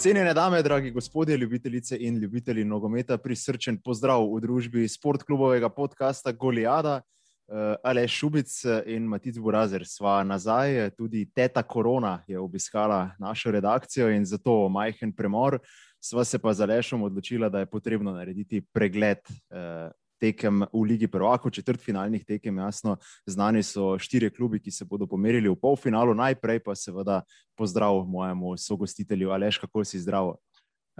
Cenjene 0.00 0.34
dame, 0.34 0.62
dragi 0.62 0.90
gospodje, 0.90 1.36
ljubitelice 1.36 1.96
in 2.00 2.16
ljubitelji 2.16 2.64
nogometa, 2.64 3.18
prisrčen 3.18 3.76
pozdrav 3.84 4.22
v 4.32 4.38
družbi 4.40 4.86
sportklubovega 4.88 5.68
podcasta 5.68 6.32
Goliada. 6.32 7.02
Uh, 7.48 7.74
Ale 7.84 8.06
Šubic 8.08 8.48
in 8.86 9.04
Matic 9.04 9.36
Burazer 9.38 9.84
sva 9.84 10.22
nazaj, 10.24 10.90
tudi 10.96 11.26
teta 11.36 11.62
Korona 11.62 12.22
je 12.28 12.38
obiskala 12.38 13.10
našo 13.18 13.50
redakcijo 13.50 14.08
in 14.08 14.24
zato 14.24 14.68
majhen 14.68 15.12
premor. 15.12 15.58
Sva 16.00 16.24
se 16.24 16.38
pa 16.38 16.54
za 16.54 16.64
Lešom 16.64 17.02
odločila, 17.02 17.48
da 17.48 17.58
je 17.58 17.66
potrebno 17.66 18.12
narediti 18.12 18.62
pregled 18.72 19.20
uh, 19.28 19.92
tekem 20.20 20.66
v 20.72 20.82
Ligi 20.84 21.08
Prvako, 21.08 21.50
četrt 21.50 21.80
finalnih 21.80 22.24
tekem, 22.28 22.58
jasno, 22.60 22.98
znani 23.26 23.62
so 23.64 23.94
štiri 23.98 24.30
klubi, 24.30 24.60
ki 24.60 24.70
se 24.70 24.84
bodo 24.84 25.08
pomerili 25.08 25.48
v 25.48 25.56
polfinalu. 25.56 26.14
Najprej 26.14 26.60
pa 26.60 26.76
seveda 26.76 27.22
pozdrav 27.56 28.04
mojemu 28.04 28.54
sogostitelju 28.60 29.32
Aleš, 29.32 29.58
kako 29.64 29.84
si 29.84 29.98
zdrav. 29.98 30.34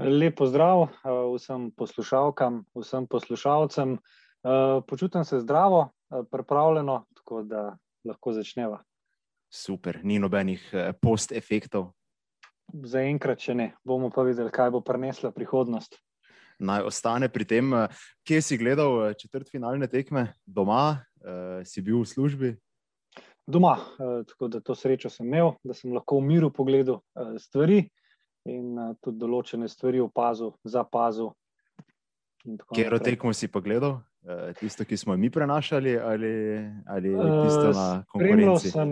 Lep 0.00 0.38
pozdrav 0.40 0.88
vsem 1.36 1.70
poslušalkam, 1.76 2.64
vsem 2.74 3.06
poslušalcem. 3.06 3.98
Počutim 4.88 5.24
se 5.24 5.40
zdravo, 5.44 5.90
pripravljeno, 6.32 7.04
tako 7.14 7.42
da 7.44 7.76
lahko 8.04 8.32
začneva. 8.32 8.80
Super, 9.52 10.00
ni 10.02 10.18
nobenih 10.18 10.62
post-efektov. 11.02 11.90
Zaenkrat 12.70 13.42
še 13.42 13.54
ne, 13.58 13.72
bomo 13.84 14.08
pa 14.14 14.22
videli, 14.24 14.48
kaj 14.54 14.70
bo 14.72 14.80
prinesla 14.80 15.34
prihodnost 15.34 15.98
naj 16.60 16.82
ostane 16.82 17.28
pri 17.28 17.44
tem. 17.44 17.74
Eh, 17.74 17.88
kje 18.26 18.42
si 18.42 18.58
gledal 18.60 19.08
eh, 19.08 19.14
četrt 19.18 19.50
finalne 19.50 19.88
tekme, 19.88 20.34
doma, 20.46 21.00
uh, 21.24 21.60
si 21.64 21.82
bil 21.82 22.02
v 22.02 22.08
službi? 22.08 22.50
Doma, 23.46 23.78
uh, 23.98 24.20
tako 24.28 24.48
da 24.48 24.60
to 24.60 24.76
srečo 24.76 25.10
sem 25.10 25.26
imel, 25.26 25.54
da 25.64 25.74
sem 25.74 25.92
lahko 25.92 26.20
v 26.20 26.28
miru 26.28 26.52
pogledal 26.52 27.00
uh, 27.00 27.34
stvari 27.40 27.82
in 28.48 28.76
uh, 28.78 28.92
tudi 29.02 29.18
določene 29.20 29.68
stvari 29.68 30.00
opazil, 30.04 30.54
zapazil. 30.64 31.32
Kjer 32.72 32.96
tekmo 33.04 33.34
si 33.36 33.50
pa 33.52 33.60
gledal? 33.60 33.98
Tisto, 34.56 34.84
ki 34.84 34.98
smo 35.00 35.14
mi 35.16 35.30
prenašali, 35.32 35.94
ali, 35.96 36.32
ali 36.92 37.12
tisto 37.12 37.70
na 37.72 37.84
konkurenci? 38.12 38.12
Spremljal 38.12 38.58
sem, 38.60 38.90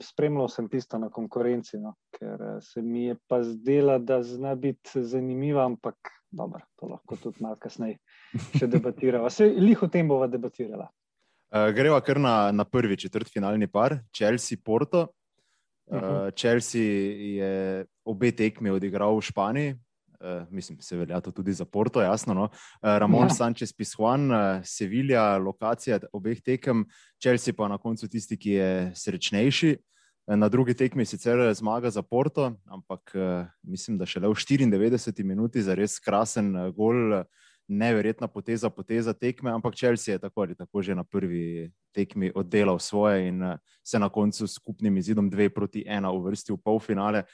spremljal 0.00 0.48
sem 0.48 0.68
tisto 0.72 1.00
na 1.00 1.10
konkurenci, 1.12 1.80
no, 1.80 1.92
ker 2.16 2.40
se 2.64 2.80
mi 2.80 3.10
je 3.10 3.16
pa 3.28 3.42
zdela, 3.44 3.98
da 4.00 4.22
zna 4.24 4.54
biti 4.56 5.04
zanimiva, 5.04 5.66
ampak 5.68 6.12
dobro, 6.32 6.64
to 6.80 6.88
lahko 6.90 7.16
tudi 7.20 7.44
malo 7.44 7.58
kasneje 7.60 7.98
še 8.58 8.66
debatiramo. 8.66 9.30
Se 9.30 9.46
jih 9.46 9.82
o 9.82 9.88
tem 9.92 10.08
bova 10.08 10.28
debatirala. 10.30 10.88
Uh, 11.52 11.68
greva 11.76 12.00
kar 12.00 12.20
na, 12.20 12.34
na 12.52 12.64
prvi 12.64 12.96
četrtfinalni 12.96 13.68
par, 13.68 13.98
Chelsea-Porto. 14.16 15.06
Uh, 15.86 15.96
uh 15.96 16.02
-huh. 16.02 16.34
Chelsea 16.36 16.82
je 17.36 17.86
obe 18.04 18.32
tekmi 18.32 18.70
odigral 18.70 19.16
v 19.16 19.22
Španiji, 19.22 19.74
uh, 20.22 20.46
mislim, 20.50 20.80
se 20.80 20.96
velja 20.96 21.20
to 21.20 21.30
tudi 21.30 21.52
za 21.52 21.64
Porto, 21.64 22.02
jasno. 22.02 22.34
No? 22.34 22.44
Uh, 22.44 22.50
Ramon 22.98 23.28
ja. 23.28 23.34
Sanchez 23.34 23.72
Pizjuan, 23.72 24.30
uh, 24.30 24.64
Sevilla, 24.64 25.36
lokacija 25.38 25.98
obeh 26.12 26.40
tekem, 26.40 26.86
Chelsea 27.22 27.54
pa 27.54 27.68
na 27.68 27.78
koncu 27.78 28.08
tisti, 28.08 28.36
ki 28.36 28.50
je 28.50 28.90
srečnejši. 28.94 29.76
Uh, 30.26 30.36
Na 30.36 30.48
drugi 30.48 30.74
tekmi 30.74 31.04
sicer 31.04 31.54
zmaga 31.54 31.90
za 31.90 32.02
Porto, 32.02 32.52
ampak 32.64 33.12
eh, 33.14 33.46
mislim, 33.62 33.98
da 33.98 34.06
šele 34.06 34.28
v 34.28 34.32
94 34.32 35.24
minuti 35.24 35.62
za 35.62 35.74
res 35.74 35.98
krasen 35.98 36.56
eh, 36.56 36.70
gol, 36.70 37.24
neverjetna 37.68 38.28
poteza, 38.28 38.70
poteza 38.70 39.12
tekme. 39.12 39.50
Ampak 39.50 39.74
Chelsea 39.74 40.14
je 40.14 40.18
tako 40.18 40.42
ali 40.42 40.54
tako 40.54 40.82
že 40.82 40.94
na 40.94 41.04
prvi 41.04 41.72
tekmi 41.94 42.32
oddelal 42.34 42.78
svoje 42.78 43.28
in 43.28 43.42
eh, 43.42 43.58
se 43.84 43.98
na 43.98 44.08
koncu 44.08 44.46
s 44.46 44.54
skupnim 44.54 44.96
izidom 44.96 45.30
2 45.30 45.48
proti 45.48 45.84
1 45.88 46.06
uvrstil 46.10 46.56
v 46.56 46.62
polfinale. 46.64 47.24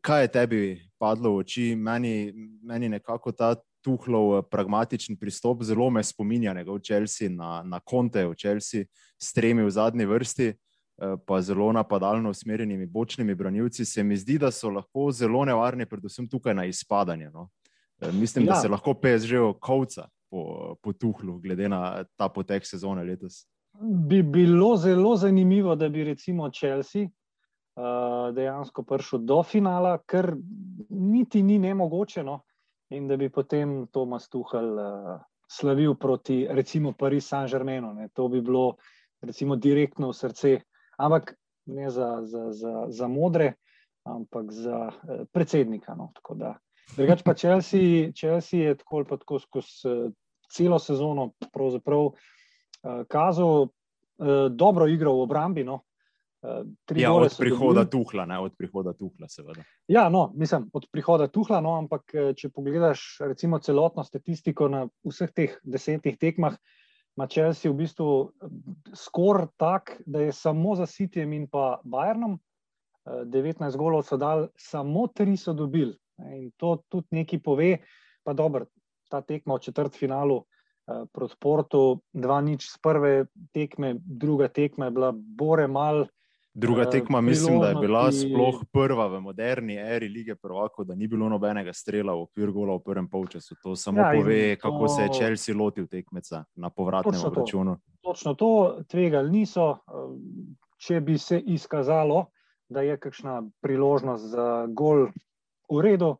Kaj 0.00 0.22
je 0.22 0.28
tebi 0.28 0.60
padlo 1.00 1.30
v 1.32 1.36
oči? 1.40 1.74
Meni, 1.76 2.32
meni 2.62 2.88
nekako 2.88 3.32
ta 3.32 3.54
tuhlov 3.80 4.42
pragmatičen 4.50 5.16
pristop 5.16 5.62
zelo 5.64 5.88
me 5.90 6.04
spominja 6.04 6.52
v 6.52 6.76
Chelsea 6.84 7.30
na, 7.30 7.62
na 7.64 7.80
konte 7.80 8.26
v 8.26 8.36
Chelsea 8.36 8.84
s 9.18 9.32
tremi 9.32 9.64
v 9.64 9.70
zadnji 9.70 10.04
vrsti. 10.04 10.52
Eh, 10.98 11.16
pa 11.26 11.40
zelo 11.40 11.72
napadalno 11.72 12.30
usmerjenimi 12.30 12.86
bočnimi 12.86 13.34
branilci, 13.34 13.84
se 13.84 14.02
mi 14.02 14.16
zdi, 14.16 14.38
da 14.38 14.50
so 14.50 14.70
lahko 14.70 15.10
zelo 15.12 15.44
nevarni, 15.44 15.86
predvsem 15.86 16.28
tukaj 16.28 16.54
na 16.54 16.64
izpadanje. 16.64 17.30
No. 17.30 17.48
Eh, 18.00 18.12
mislim, 18.12 18.44
ja. 18.44 18.52
da 18.52 18.60
se 18.60 18.68
lahko 18.68 18.94
PSG 18.94 19.60
kovca 19.60 20.08
po, 20.30 20.74
po 20.82 20.92
tuhlu, 20.92 21.38
glede 21.38 21.68
na 21.68 22.04
ta 22.16 22.28
potek 22.28 22.66
sezone 22.66 23.04
letos. 23.04 23.44
Bi 24.08 24.22
bilo 24.22 24.76
zelo 24.76 25.16
zanimivo, 25.16 25.74
da 25.76 25.88
bi 25.88 26.04
recimo 26.04 26.48
Chelsea 26.50 27.02
uh, 27.04 28.34
dejansko 28.34 28.82
prišel 28.82 29.18
do 29.18 29.42
finala, 29.42 29.98
kar 29.98 30.32
niti 30.88 31.42
ni 31.42 31.58
nemogoče, 31.58 32.22
no? 32.22 32.40
in 32.90 33.08
da 33.08 33.16
bi 33.16 33.28
potem 33.28 33.86
Tomas 33.92 34.28
Tuhel 34.28 34.78
uh, 34.78 35.20
slavil 35.48 35.94
proti 35.94 36.46
recimo 36.50 36.92
Paris 36.92 37.28
Saint-Germainu. 37.28 38.08
To 38.14 38.28
bi 38.28 38.40
bilo 38.40 38.76
recimo 39.20 39.56
direktno 39.56 40.08
v 40.08 40.16
srce 40.16 40.54
uh, 40.54 40.62
ampak 40.96 41.34
ne 41.66 41.90
za, 41.90 42.20
za, 42.22 42.52
za, 42.52 42.86
za 42.88 43.08
modre, 43.08 43.52
ampak 44.04 44.52
za 44.52 44.90
eh, 44.92 45.24
predsednika. 45.32 45.94
No, 45.94 46.12
Drugač 46.96 47.22
pa 47.22 47.34
Chelsea, 47.34 48.12
Chelsea 48.14 48.60
je 48.60 48.76
tako 48.78 48.96
ali 48.96 49.18
tako 49.18 49.38
skozi 49.38 49.88
eh, 49.88 50.10
celo 50.52 50.78
sezono 50.78 51.32
pravzaprav 51.52 52.06
eh, 52.12 53.04
kazal 53.08 53.68
dobro 54.50 54.86
igro 54.88 55.12
v 55.12 55.22
obrambi. 55.28 55.64
No. 55.64 55.82
Eh, 56.46 57.00
ja, 57.00 57.12
od 57.12 57.36
prihoda 57.38 57.84
dobili. 57.84 57.90
tuhla, 57.90 58.24
ne 58.26 58.38
od 58.38 58.52
prihoda 58.58 58.92
tuhla, 58.92 59.28
seveda. 59.28 59.64
Ja, 59.88 60.08
no, 60.08 60.32
mislim, 60.36 60.70
od 60.72 60.86
prihoda 60.92 61.28
tuhla, 61.28 61.60
no, 61.60 61.76
ampak 61.78 62.12
če 62.36 62.50
pogledaš 62.54 63.04
recimo 63.20 63.58
celotno 63.58 64.04
statistiko 64.04 64.68
na 64.68 64.84
vseh 65.04 65.32
teh 65.32 65.56
desetih 65.64 66.18
tekmah, 66.20 66.58
ima 67.16 67.26
Chelsea 67.26 67.70
v 67.72 67.74
bistvu 67.74 68.08
eh, 68.28 68.48
skor 68.94 69.46
tak, 69.56 69.96
da 70.06 70.20
je 70.20 70.32
samo 70.32 70.76
za 70.76 70.86
Cityjem 70.86 71.32
in 71.32 71.46
pa 71.48 71.80
Bayernom, 71.84 72.38
19 73.06 73.74
eh, 73.74 73.78
golov 73.78 74.04
so 74.04 74.16
dal, 74.16 74.48
samo 74.58 75.06
tri 75.08 75.36
so 75.36 75.52
dobili. 75.52 75.96
In 76.18 76.50
to 76.56 76.82
tudi 76.88 77.20
nekaj 77.20 77.40
pove, 77.44 77.78
pa 78.24 78.32
dobro, 78.32 78.66
ta 79.10 79.20
tekma 79.20 79.56
v 79.56 79.64
četrt 79.64 79.96
finalu 79.96 80.42
eh, 80.42 81.04
proti 81.12 81.36
Portu, 81.40 82.00
dva 82.12 82.40
nič 82.40 82.68
z 82.70 82.78
prve 82.82 83.26
tekme, 83.52 83.96
druga 84.00 84.48
tekma 84.48 84.90
je 84.90 84.96
bila 84.96 85.12
bore 85.14 85.66
mal. 85.66 86.06
Druga 86.58 86.82
eh, 86.82 86.90
tekma, 86.90 87.20
mislim, 87.20 87.60
da 87.60 87.68
je 87.68 87.74
bila 87.74 88.12
sploh 88.12 88.62
prva 88.72 89.06
v 89.06 89.20
moderni 89.20 89.74
eri 89.76 90.08
lige 90.08 90.34
prvako, 90.34 90.84
da 90.84 90.94
ni 90.94 91.06
bilo 91.06 91.28
nobenega 91.28 91.72
strela 91.72 92.14
v 92.14 92.22
okvir 92.24 92.50
gola 92.50 92.78
v 92.78 92.82
prvem 92.84 93.08
polčasu. 93.12 93.58
To 93.62 93.74
samo 93.76 94.00
ja, 94.00 94.12
pove, 94.16 94.56
to... 94.56 94.60
kako 94.62 94.88
se 94.88 95.02
je 95.02 95.08
Chelsea 95.18 95.56
lotil 95.56 95.86
tekmeca 95.86 96.44
na 96.54 96.70
povratnem 96.70 97.20
računu. 97.36 97.76
Točno 98.00 98.34
to, 98.34 98.78
tvegali 98.88 99.30
niso. 99.30 99.76
Če 100.80 101.00
bi 101.00 101.18
se 101.18 101.40
izkazalo, 101.40 102.24
da 102.68 102.80
je 102.80 102.96
kakšna 102.96 103.42
priložnost 103.60 104.24
za 104.32 104.66
gol 104.72 105.10
v 105.68 105.84
redu, 105.84 106.14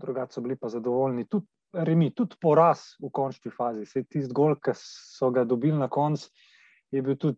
drugače 0.00 0.32
so 0.32 0.40
bili 0.40 0.56
pa 0.56 0.72
zadovoljni. 0.72 1.28
Tudi, 1.28 1.46
remi, 1.72 2.14
tudi 2.16 2.40
poraz 2.40 2.94
v 2.96 3.12
končni 3.12 3.52
fazi. 3.52 3.84
Tisti 3.84 4.32
gol, 4.32 4.56
ki 4.56 4.72
so 4.80 5.30
ga 5.30 5.44
dobili 5.44 5.76
na 5.76 5.92
koncu, 5.92 6.32
je 6.90 7.02
bil 7.02 7.20
tudi 7.20 7.36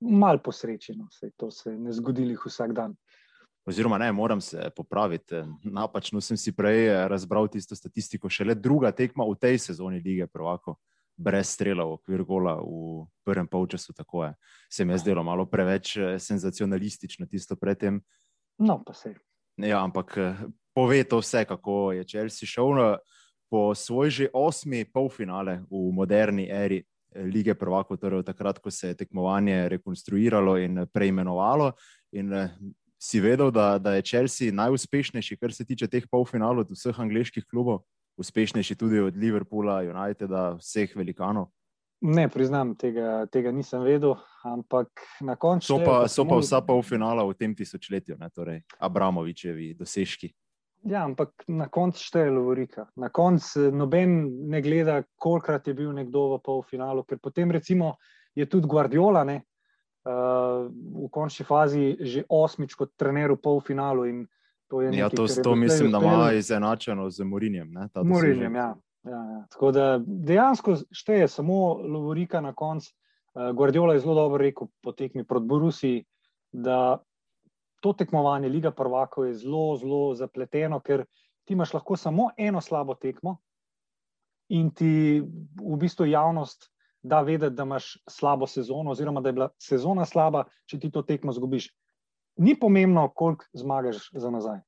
malo 0.00 0.38
posrečeno, 0.44 1.08
se 1.10 1.30
to 1.36 1.50
se 1.50 1.70
ne 1.70 1.92
zgodi 1.92 2.36
vsak 2.46 2.72
dan. 2.72 2.96
Oziroma, 3.66 3.98
ne, 3.98 4.12
moram 4.12 4.40
se 4.40 4.70
popraviti. 4.76 5.34
Napačno 5.64 6.20
sem 6.20 6.36
si 6.36 6.52
prej 6.52 6.86
eh, 6.88 7.08
razbral 7.08 7.48
tisto 7.48 7.76
statistiko. 7.76 8.28
Šele 8.28 8.54
druga 8.54 8.90
tekma 8.92 9.24
v 9.28 9.36
tej 9.36 9.58
sezoni 9.58 10.00
lige 10.00 10.26
Provako, 10.26 10.78
brez 11.16 11.52
strela 11.52 11.84
v 11.84 11.98
okvir 11.98 12.24
gola 12.24 12.56
v 12.56 13.04
prvem 13.24 13.46
polčasu. 13.46 13.92
Tako 13.92 14.24
je. 14.24 14.34
Se 14.72 14.84
mi 14.84 14.92
je 14.92 14.98
zdelo 14.98 15.22
malo 15.22 15.46
preveč 15.46 15.96
eh, 15.96 16.18
senzacionalistično 16.18 17.26
tisto 17.26 17.56
predtem. 17.56 18.00
No, 18.58 18.82
pa 18.86 18.94
se. 18.94 19.14
Ja, 19.56 19.84
ampak 19.84 20.16
eh, 20.16 20.40
pove 20.74 21.04
to 21.04 21.20
vse, 21.20 21.44
kako 21.44 21.92
je 21.92 22.08
Chelsea 22.08 22.48
šel 22.48 22.96
po 23.50 23.74
svoj 23.74 24.10
že 24.10 24.26
osmi 24.32 24.84
polfinale 24.86 25.66
v 25.70 25.90
moderni 25.92 26.46
eri 26.46 26.84
lige 27.14 27.54
prvako, 27.54 27.96
torej 27.96 28.22
takrat, 28.24 28.58
ko 28.58 28.70
se 28.70 28.88
je 28.88 28.94
tekmovanje 28.94 29.68
rekonstruiralo 29.68 30.56
in 30.58 30.86
preimenovalo. 30.92 31.72
In 32.12 32.32
eh, 32.32 32.50
si 33.00 33.20
vedel, 33.20 33.50
da, 33.50 33.78
da 33.78 33.94
je 33.94 34.02
Chelsea 34.02 34.52
najuspešnejši, 34.52 35.36
kar 35.36 35.52
se 35.52 35.64
tiče 35.64 35.88
teh 35.88 36.04
polfinalov 36.10 36.66
od 36.66 36.74
vseh 36.76 37.00
angliških 37.00 37.46
klubov, 37.50 37.82
uspešnejši 38.20 38.76
tudi 38.76 39.00
od 39.00 39.16
Liverpoola, 39.16 39.80
Uniteda, 39.88 40.54
vseh 40.60 40.92
velikanov. 40.96 41.48
Ne, 42.00 42.28
priznam, 42.32 42.72
tega, 42.80 43.26
tega 43.28 43.50
nisem 43.52 43.82
vedel, 43.84 44.14
ampak 44.44 44.88
na 45.20 45.34
koncu. 45.36 45.66
So 45.66 45.76
pa, 45.84 45.96
so 46.08 46.24
pa 46.24 46.38
vsa 46.40 46.60
polfinala 46.64 47.26
v 47.28 47.36
tem 47.36 47.52
tisočletju, 47.56 48.16
ne, 48.20 48.30
torej 48.32 48.62
Abramovičevi 48.80 49.74
dosežki. 49.76 50.30
Ja, 50.82 51.04
ampak 51.04 51.44
na 51.48 51.68
koncu 51.68 52.00
šteje 52.00 52.30
Lovorika. 52.30 52.86
Na 52.96 53.08
koncu 53.08 53.66
eh, 53.66 53.70
noben 53.72 54.16
ne 54.48 54.62
gleda, 54.64 55.02
kolikrat 55.16 55.68
je 55.68 55.74
bil 55.74 55.92
nekdo 55.92 56.36
v 56.36 56.40
polfinalu, 56.44 57.04
ker 57.04 57.18
potem 57.18 57.50
recimo 57.50 57.96
je 58.34 58.46
tudi 58.48 58.68
Guardiola 58.70 59.24
ne, 59.24 59.40
uh, 60.06 60.70
v 60.70 61.08
končni 61.12 61.44
fazi 61.44 61.96
že 62.00 62.22
osmič 62.28 62.76
kot 62.78 62.94
trener 62.96 63.34
v 63.34 63.40
polfinalu 63.42 64.06
in 64.08 64.28
To 64.70 64.80
je 64.80 64.86
Ja, 64.86 64.90
nekaj, 64.90 65.16
to, 65.16 65.26
kar 65.26 65.30
je 65.30 65.42
to 65.42 65.50
doslej 65.50 65.60
mislim, 65.60 65.92
da 65.92 65.98
ima 65.98 66.32
izenačeno 66.32 67.10
z 67.10 67.24
Morinjem. 67.24 67.72
ne, 67.72 67.88
Morinjem, 68.04 68.54
ja. 68.54 68.76
Ja, 69.02 69.10
ja. 69.10 69.46
Tako 69.50 69.72
da 69.72 70.00
dejansko 70.06 70.76
šteje 70.90 71.28
samo 71.28 71.74
Lovorika 71.74 72.40
na 72.40 72.52
koncu. 72.54 72.94
Uh, 73.34 73.50
Guardiola 73.56 73.94
je 73.94 74.00
zelo 74.00 74.14
dobro 74.14 74.38
rekel 74.38 74.66
po 74.82 74.92
tekmi 74.92 75.24
proti 75.24 75.46
Borusiji, 75.46 76.04
da 76.52 76.98
to 77.80 77.92
tekmovanje 77.92 78.48
Liga 78.48 78.70
prvakov 78.70 79.26
je 79.26 79.38
zelo, 79.42 79.76
zelo 79.80 80.14
zapleteno, 80.14 80.80
ker 80.80 81.04
ti 81.44 81.56
imaš 81.56 81.74
lahko 81.74 81.96
samo 81.96 82.30
eno 82.36 82.60
slabo 82.60 82.94
tekmo 82.94 83.38
in 84.48 84.70
ti 84.74 85.22
v 85.22 85.76
bistvu 85.78 86.06
javnost 86.10 86.70
da 87.02 87.20
vedeti, 87.20 87.54
da 87.54 87.62
imaš 87.62 87.96
slabo 88.10 88.46
sezono, 88.46 88.90
oziroma 88.90 89.20
da 89.20 89.28
je 89.28 89.32
bila 89.32 89.48
sezona 89.58 90.04
slaba, 90.04 90.44
če 90.66 90.78
ti 90.78 90.90
to 90.90 91.02
tekmo 91.02 91.32
zgubiš. 91.32 91.70
Ni 92.36 92.54
pomembno, 92.60 93.08
koliko 93.14 93.44
zmagaš 93.52 94.10
za 94.12 94.30
nazaj. 94.30 94.60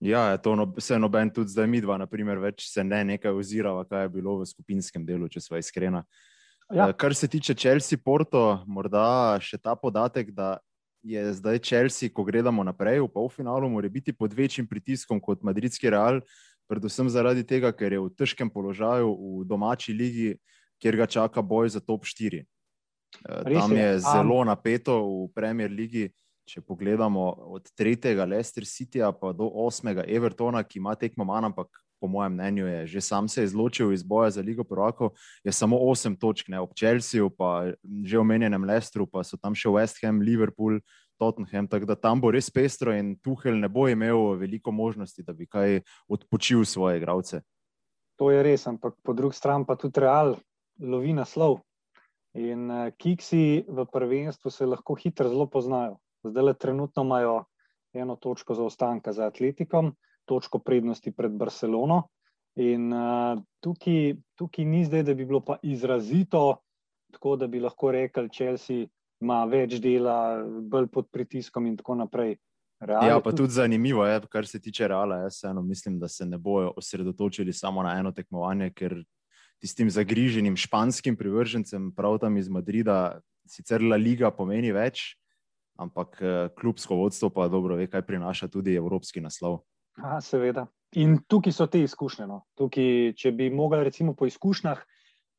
Ja, 0.00 0.30
je 0.30 0.42
to 0.42 0.54
no, 0.56 0.72
se 0.78 0.98
noben 0.98 1.30
tudi 1.30 1.52
zdaj 1.52 1.66
mi 1.66 1.80
dva, 1.80 1.98
naprimer, 2.00 2.38
več 2.40 2.64
se 2.70 2.84
ne 2.84 3.02
nekaj 3.04 3.36
ozirava, 3.36 3.84
kaj 3.84 4.06
je 4.06 4.12
bilo 4.14 4.38
v 4.40 4.46
skupinskem 4.48 5.04
delu, 5.06 5.28
če 5.28 5.42
sva 5.44 5.60
iskrena. 5.60 6.04
Ja. 6.72 6.88
Eh, 6.88 6.94
Kar 6.96 7.14
se 7.14 7.28
tiče 7.28 7.54
Chelsea, 7.54 7.98
Porto, 8.04 8.62
morda 8.66 9.36
še 9.42 9.58
ta 9.58 9.74
podatek, 9.76 10.32
da 10.32 10.56
je 11.02 11.32
zdaj 11.34 11.58
Chelsea, 11.58 12.12
ko 12.12 12.24
gledamo 12.24 12.64
naprej 12.64 13.00
v 13.00 13.08
polfinalu, 13.08 13.68
mora 13.68 13.88
biti 13.88 14.12
pod 14.12 14.32
večjim 14.32 14.66
pritiskom 14.66 15.20
kot 15.20 15.42
Madridski 15.42 15.90
Real, 15.90 16.20
predvsem 16.68 17.08
zaradi 17.10 17.44
tega, 17.46 17.72
ker 17.72 17.92
je 17.92 18.00
v 18.00 18.10
težkem 18.14 18.50
položaju 18.50 19.10
v 19.10 19.44
domači 19.48 19.92
ligi, 19.96 20.36
kjer 20.80 20.96
ga 20.96 21.06
čaka 21.06 21.42
boj 21.42 21.68
za 21.74 21.80
top 21.80 22.04
4. 22.04 22.44
Res 23.26 23.58
Tam 23.58 23.72
je, 23.74 23.98
zelo 23.98 24.44
napeto 24.44 24.94
v 25.02 25.30
Premier 25.34 25.70
ligi. 25.70 26.10
Če 26.50 26.64
pogledamo 26.66 27.30
od 27.54 27.68
tretjega 27.78 28.24
Leicester 28.26 28.64
Cityja 28.66 29.12
pa 29.14 29.30
do 29.30 29.46
osmega 29.46 30.02
Evertona, 30.02 30.64
ki 30.66 30.80
ima 30.80 30.96
tekmo 30.98 31.22
manj, 31.22 31.46
ampak 31.50 31.68
po 32.00 32.08
mojem 32.08 32.32
mnenju 32.32 32.66
je 32.66 32.86
že 32.86 33.00
sam 33.00 33.28
se 33.28 33.44
izločil 33.44 33.92
iz 33.92 34.02
boja 34.02 34.30
za 34.30 34.40
Ligo 34.40 34.64
Prvakov, 34.64 35.10
je 35.44 35.52
samo 35.52 35.78
osem 35.78 36.16
točk, 36.16 36.48
ne 36.48 36.60
ob 36.60 36.72
Chelseaju, 36.78 37.30
pa 37.30 37.72
že 38.04 38.18
omenjenem 38.18 38.64
Leicesteru, 38.64 39.06
pa 39.06 39.24
so 39.24 39.36
tam 39.36 39.54
še 39.54 39.68
West 39.68 40.00
Ham, 40.02 40.20
Liverpool, 40.20 40.80
Tottenham, 41.20 41.68
tako 41.68 41.84
da 41.84 41.94
tam 42.00 42.20
bo 42.20 42.30
res 42.32 42.48
pestro 42.50 42.94
in 42.96 43.16
Tuhel 43.20 43.60
ne 43.60 43.68
bo 43.68 43.88
imel 43.88 44.38
veliko 44.40 44.72
možnosti, 44.72 45.22
da 45.22 45.36
bi 45.36 45.46
kaj 45.46 45.82
odpočil 46.08 46.64
svoje 46.64 46.96
igralce. 46.96 47.42
To 48.16 48.30
je 48.32 48.42
res, 48.42 48.66
ampak 48.66 48.96
po 49.04 49.12
drugi 49.12 49.36
strani 49.36 49.68
pa 49.68 49.76
tudi 49.76 50.00
Real 50.00 50.36
lovi 50.80 51.12
naslov. 51.12 51.60
In 52.36 52.70
uh, 52.70 52.88
Kiksi 52.96 53.64
v 53.68 53.84
prvenstvu 53.90 54.50
se 54.50 54.66
lahko 54.66 54.94
hitro 54.94 55.28
zelo 55.28 55.48
poznajo. 55.50 55.98
Zdaj 56.24 56.44
le 56.44 56.54
trenutno 56.54 57.02
imajo 57.02 57.44
eno 57.92 58.16
točko 58.16 58.54
zaostanka 58.54 59.12
za 59.12 59.26
Atletikom, 59.26 59.92
točko 60.30 60.62
prednosti 60.62 61.10
pred 61.12 61.34
Barcelono. 61.34 62.04
In 62.60 62.90
uh, 62.94 63.40
tukaj, 63.62 64.14
tukaj 64.38 64.66
ni 64.66 64.84
zdaj, 64.86 65.04
da 65.10 65.14
bi 65.14 65.26
bilo 65.26 65.42
pa 65.42 65.58
izrazito 65.62 66.60
tako, 67.10 67.36
da 67.36 67.46
bi 67.46 67.60
lahko 67.60 67.90
rekli, 67.92 68.28
Chelsea 68.30 68.86
ima 69.20 69.44
več 69.44 69.78
dela, 69.82 70.44
bolj 70.44 70.88
pod 70.92 71.10
pritiskom 71.12 71.66
in 71.66 71.76
tako 71.76 71.98
naprej. 72.00 72.36
Real 72.80 73.04
Ja, 73.04 73.18
pa 73.20 73.32
tudi 73.36 73.52
zanimivo 73.52 74.06
je, 74.06 74.20
kar 74.32 74.46
se 74.48 74.60
tiče 74.60 74.88
Reala. 74.88 75.18
Jaz 75.26 75.36
vseeno 75.36 75.62
mislim, 75.62 75.98
da 76.00 76.08
se 76.08 76.26
ne 76.26 76.38
bojo 76.38 76.72
osredotočili 76.76 77.52
samo 77.52 77.82
na 77.82 77.98
eno 77.98 78.12
tekmovanje, 78.12 78.70
ker 78.72 79.02
tistim 79.60 79.90
zagriženim 79.92 80.56
španskim 80.56 81.16
privržencem, 81.16 81.90
prav 81.96 82.16
tam 82.22 82.38
iz 82.40 82.48
Madrida, 82.48 83.20
sicer 83.44 83.84
La 83.84 83.98
Liga 84.00 84.30
pomeni 84.32 84.72
več, 84.72 85.10
ampak 85.76 86.16
eh, 86.22 86.48
klubsko 86.56 86.96
vodstvo 86.96 87.28
pa 87.34 87.50
dobro 87.52 87.76
ve, 87.76 87.84
kaj 87.90 88.06
prinaša 88.08 88.48
tudi 88.48 88.78
evropski 88.80 89.20
naslov. 89.20 89.60
Aha, 90.00 90.20
seveda. 90.24 90.66
In 90.98 91.20
tukaj 91.28 91.54
so 91.54 91.66
te 91.70 91.82
izkušnje. 91.84 92.26
No. 92.26 92.44
Tukaj, 92.58 93.12
če 93.18 93.32
bi 93.36 93.50
mogli, 93.54 93.84
recimo, 93.86 94.14
po 94.18 94.26
izkušnjah, 94.26 94.80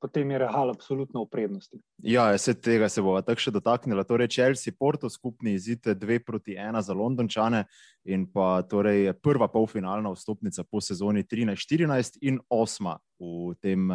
potem 0.02 0.32
je 0.32 0.38
Real 0.42 0.72
absolutno 0.72 1.24
v 1.24 1.30
prednosti. 1.30 1.78
Ja, 2.08 2.38
se 2.38 2.56
tega 2.58 2.90
se 2.90 3.04
bova 3.06 3.22
tako 3.26 3.44
še 3.44 3.54
dotaknila. 3.54 4.06
Torej, 4.08 4.32
Chelsea, 4.34 4.74
Porto, 4.74 5.10
skupni 5.14 5.54
izid 5.58 5.86
2 5.86 6.22
proti 6.26 6.56
1 6.58 6.82
za 6.82 6.96
Londončane 6.98 7.66
in 8.10 8.26
pa 8.32 8.64
torej 8.66 9.12
prva 9.22 9.52
polfinalna 9.52 10.14
vstopnica 10.16 10.66
po 10.66 10.82
sezoni 10.82 11.24
13-14 11.30 12.18
in 12.26 12.42
osma 12.50 12.98
v 13.22 13.54
tem 13.62 13.94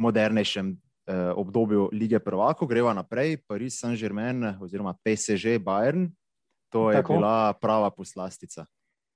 modernejšem 0.00 0.72
eh, 0.72 1.32
obdobju 1.36 1.90
lige 1.92 2.22
prvako. 2.24 2.66
Greva 2.66 2.94
naprej, 2.96 3.42
Paris 3.44 3.82
Saint-Germain 3.82 4.56
oziroma 4.62 4.96
PSG 5.04 5.58
Bayern. 5.60 6.08
To 6.72 6.88
je 6.88 7.02
Tako. 7.02 7.20
bila 7.20 7.52
prava 7.60 7.90
poslastica. 7.92 8.64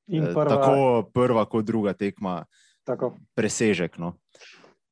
In 0.09 0.25
Eh, 0.25 0.33
prva, 0.35 0.49
Tako 0.49 1.03
prva 1.13 1.45
kot 1.45 1.65
druga 1.65 1.93
tekma, 1.93 2.45
tako. 2.85 3.17
presežek. 3.35 3.99
No. 3.99 4.15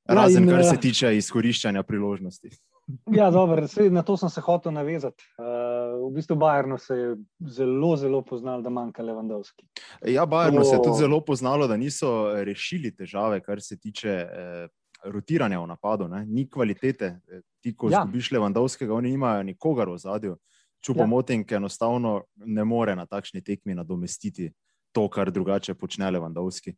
Ja, 0.09 0.15
Razen, 0.15 0.43
in, 0.43 0.51
kar 0.51 0.61
eh, 0.61 0.65
se 0.65 0.77
tiče 0.77 1.17
izkoriščanja 1.17 1.83
priložnosti. 1.83 2.51
Ja, 3.09 3.31
dobro, 3.31 3.65
na 3.91 4.03
to 4.03 4.17
sem 4.17 4.29
se 4.29 4.41
hotel 4.41 4.73
navezati. 4.73 5.25
Uh, 5.39 6.05
v 6.05 6.15
bistvu 6.15 6.37
Bajernu 6.37 6.77
se 6.79 6.95
je 6.95 7.17
zelo, 7.41 7.97
zelo 7.97 8.23
poznal, 8.23 8.61
da 8.63 8.69
manjka 8.69 9.03
Levandovski. 9.03 9.65
Ja, 10.05 10.27
Bajernu 10.27 10.65
se 10.65 10.75
je 10.75 10.77
To- 10.77 10.83
tudi 10.85 10.99
zelo 10.99 11.21
poznalo, 11.21 11.67
da 11.67 11.77
niso 11.77 12.35
rešili 12.37 12.93
težave, 12.97 13.41
kar 13.41 13.63
se 13.63 13.79
tiče 13.79 14.09
eh, 14.11 14.69
rotiranja 15.05 15.61
v 15.61 15.67
napadu. 15.67 16.09
Ne? 16.09 16.27
Ni 16.27 16.45
kvalitete. 16.45 17.05
Eh, 17.29 17.41
Ti, 17.63 17.73
ko 17.75 17.89
Ja. 17.89 18.03
izgubiš 18.05 18.33
Levandovskega, 18.33 18.95
oni 18.95 19.11
nimajo 19.11 19.43
nikogar 19.43 19.89
v 19.89 19.97
zadju. 19.99 20.37
Čupo 20.81 21.01
Ja. 21.01 21.07
ker 21.45 21.57
enostavno 21.57 22.25
ne 22.37 22.65
more 22.65 22.97
na 22.97 23.07
takšni 23.07 23.41
tekmi 23.41 23.75
nadomestiti 23.75 24.53
to, 24.95 25.09
kar 25.11 25.31
drugače 25.35 25.75
počne 25.75 26.11
Levandovski. 26.11 26.75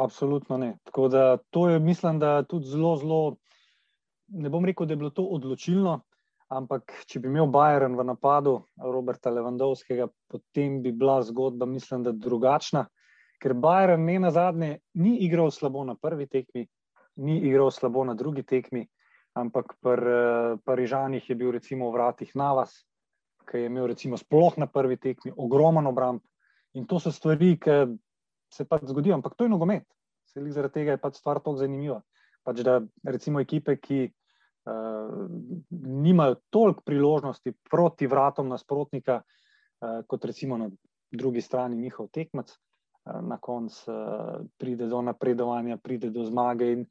Absolutno 0.00 0.56
ne. 0.56 0.78
Tako 0.88 1.08
da 1.08 1.36
to 1.50 1.68
je, 1.68 1.78
mislim, 1.78 2.18
da 2.18 2.42
tudi 2.42 2.66
zelo, 2.66 2.96
zelo. 2.96 3.36
Ne 4.28 4.48
bom 4.48 4.64
rekel, 4.64 4.86
da 4.86 4.94
je 4.94 4.96
bilo 4.96 5.10
to 5.10 5.24
odločilno, 5.36 6.00
ampak 6.54 6.92
če 7.06 7.20
bi 7.20 7.28
imel 7.28 7.50
Bajern 7.50 7.98
v 7.98 8.04
napadu 8.06 8.60
Roberta 8.78 9.30
Levandovskega, 9.34 10.06
potem 10.30 10.78
bi 10.82 10.92
bila 10.92 11.18
zgodba, 11.26 11.66
mislim, 11.66 12.06
da 12.06 12.14
drugačna. 12.14 12.86
Ker 13.42 13.54
Bajern 13.58 14.06
ne 14.06 14.18
na 14.22 14.30
zadnje 14.30 14.78
ni 14.94 15.16
igral 15.26 15.50
slabo 15.50 15.84
na 15.84 15.96
prvi 15.98 16.28
tekmi, 16.30 16.66
ni 17.26 17.40
igral 17.48 17.72
slabo 17.74 18.04
na 18.04 18.14
drugi 18.14 18.46
tekmi, 18.46 18.86
ampak 19.34 19.74
pri 19.82 20.14
eh, 20.14 20.56
Parižanih 20.64 21.28
je 21.28 21.36
bil 21.36 21.52
recimo 21.58 21.90
v 21.90 21.98
vratih 21.98 22.32
Navas, 22.38 22.84
ki 23.50 23.64
je 23.64 23.66
imel 23.66 23.90
recimo 23.90 24.16
sploh 24.16 24.56
na 24.62 24.70
prvi 24.70 24.96
tekmi 24.96 25.34
ogromen 25.36 25.90
obramb. 25.90 26.22
In 26.78 26.86
to 26.86 27.00
so 27.02 27.10
stvari, 27.10 27.56
ki 27.58 27.80
se 28.54 28.66
pač 28.66 28.86
zgodijo, 28.90 29.14
ampak 29.14 29.34
to 29.34 29.46
je 29.46 29.52
nogomet. 29.52 29.86
Se 30.30 30.40
jih 30.40 30.54
zaradi 30.54 30.80
tega 30.80 30.94
je 30.94 31.02
pač 31.02 31.18
stvar 31.18 31.40
tako 31.40 31.56
zanimiva. 31.58 32.00
Pač 32.46 32.62
da 32.66 32.78
recimo 33.06 33.42
ekipe, 33.42 33.76
ki 33.82 34.00
uh, 34.06 35.26
nimajo 35.70 36.38
toliko 36.50 36.84
priložnosti 36.86 37.52
proti 37.70 38.06
vratom 38.10 38.48
nasprotnika, 38.48 39.20
uh, 39.20 40.00
kot 40.06 40.24
recimo 40.24 40.58
na 40.58 40.70
drugi 41.10 41.42
strani 41.42 41.76
njihov 41.76 42.10
tekmec, 42.14 42.52
uh, 42.54 43.20
na 43.26 43.38
koncu 43.42 43.90
uh, 43.90 44.42
pride 44.58 44.86
do 44.90 45.02
napredovanja, 45.02 45.80
pride 45.82 46.10
do 46.14 46.24
zmage. 46.26 46.70
In 46.72 46.86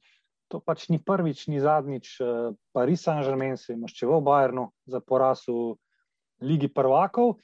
to 0.52 0.60
pač 0.60 0.90
ni 0.90 1.00
prvič, 1.00 1.48
ni 1.48 1.64
zadnjič. 1.64 2.18
Uh, 2.20 2.52
Paris 2.76 3.08
Saint-Germain 3.08 3.58
se 3.58 3.74
je 3.74 3.80
maščeval 3.80 4.20
v 4.20 4.28
Bayernu 4.28 4.68
za 4.88 5.00
poraz 5.00 5.48
v 5.48 5.78
Ligi 6.44 6.68
prvakov. 6.68 7.38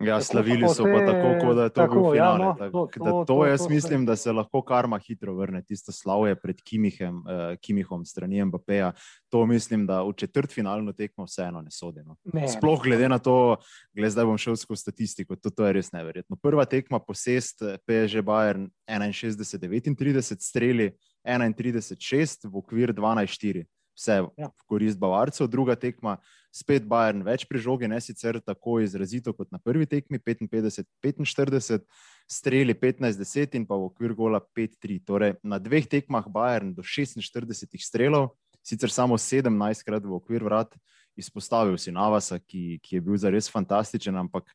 Ja, 0.00 0.14
Tako 0.14 0.24
slavili 0.24 0.68
so 0.68 0.84
pa 0.84 1.00
tako, 1.02 1.28
kot 1.40 1.56
da 1.56 1.62
je 1.62 1.68
to 1.68 1.74
tako, 1.76 1.94
bil 1.94 2.14
ja, 2.14 2.32
finale. 2.32 2.44
no, 2.44 2.54
tako, 2.54 2.86
to- 2.86 2.98
to- 2.98 3.04
to 3.04 3.24
to- 3.26 3.46
jaz 3.46 3.62
to 3.62 3.68
mislim, 3.68 4.06
da 4.06 4.16
se 4.16 4.32
lahko 4.32 4.62
karma 4.62 4.98
hitro 4.98 5.34
vrne, 5.34 5.62
tisto 5.62 5.92
slavje 5.92 6.34
pred 6.36 6.62
Kimihem, 6.62 7.16
uh, 7.16 7.24
Kimihom 7.58 8.04
strani 8.04 8.44
Mbappéja. 8.44 8.92
To 9.28 9.46
mislim, 9.46 9.86
da 9.86 10.02
v 10.02 10.12
četrtfinalno 10.12 10.92
tekmo 10.92 11.24
vseeno 11.24 11.60
ne 11.60 11.70
sodi. 11.70 12.00
No. 12.06 12.16
Ne, 12.24 12.48
Sploh 12.48 12.82
glede 12.82 13.08
na 13.08 13.18
to, 13.18 13.56
gled, 13.92 14.10
zdaj 14.10 14.24
bom 14.24 14.38
šel 14.38 14.56
skozi 14.56 14.80
statistiko, 14.82 15.36
to, 15.36 15.50
to 15.50 15.66
je 15.66 15.72
res 15.72 15.92
neverjetno. 15.92 16.36
Prva 16.36 16.64
tekma 16.64 16.98
posest 16.98 17.58
PSG 17.86 18.22
Bayern 18.22 18.68
61-39 18.88 20.40
streli, 20.40 20.92
31-6 21.26 22.46
v 22.48 22.56
okvir 22.56 22.92
12-4. 22.92 23.64
Vse 23.98 24.22
Ja. 24.38 24.46
v 24.46 24.62
korist 24.70 24.98
Bavarcev, 24.98 25.48
druga 25.50 25.74
tekma, 25.74 26.16
spet 26.58 26.86
Bayern 26.88 27.22
več 27.26 27.46
pri 27.46 27.62
žogi, 27.62 27.88
ne 27.90 28.00
sicer 28.02 28.40
tako 28.42 28.78
izrazito 28.82 29.32
kot 29.36 29.52
na 29.54 29.60
prvi 29.62 29.86
tekmi, 29.86 30.18
55-45, 30.18 31.84
streli 32.26 32.74
15-10 32.74 33.54
in 33.60 33.66
pa 33.68 33.78
v 33.78 33.88
okvir 33.92 34.16
gola 34.18 34.42
5-3. 34.42 34.98
Torej, 35.06 35.36
na 35.46 35.60
dveh 35.62 35.86
tekmah 35.86 36.26
Bayern 36.26 36.74
do 36.74 36.82
46 36.82 37.78
strelov, 37.78 38.32
sicer 38.66 38.90
samo 38.90 39.18
17 39.18 39.86
krat 39.86 40.04
v 40.04 40.18
okvir 40.18 40.44
vrat, 40.44 40.74
izpostavil 41.18 41.78
si 41.78 41.94
Navasa, 41.94 42.38
ki, 42.38 42.78
ki 42.82 42.98
je 42.98 43.04
bil 43.04 43.18
zares 43.18 43.50
fantastičen, 43.50 44.14
ampak 44.18 44.50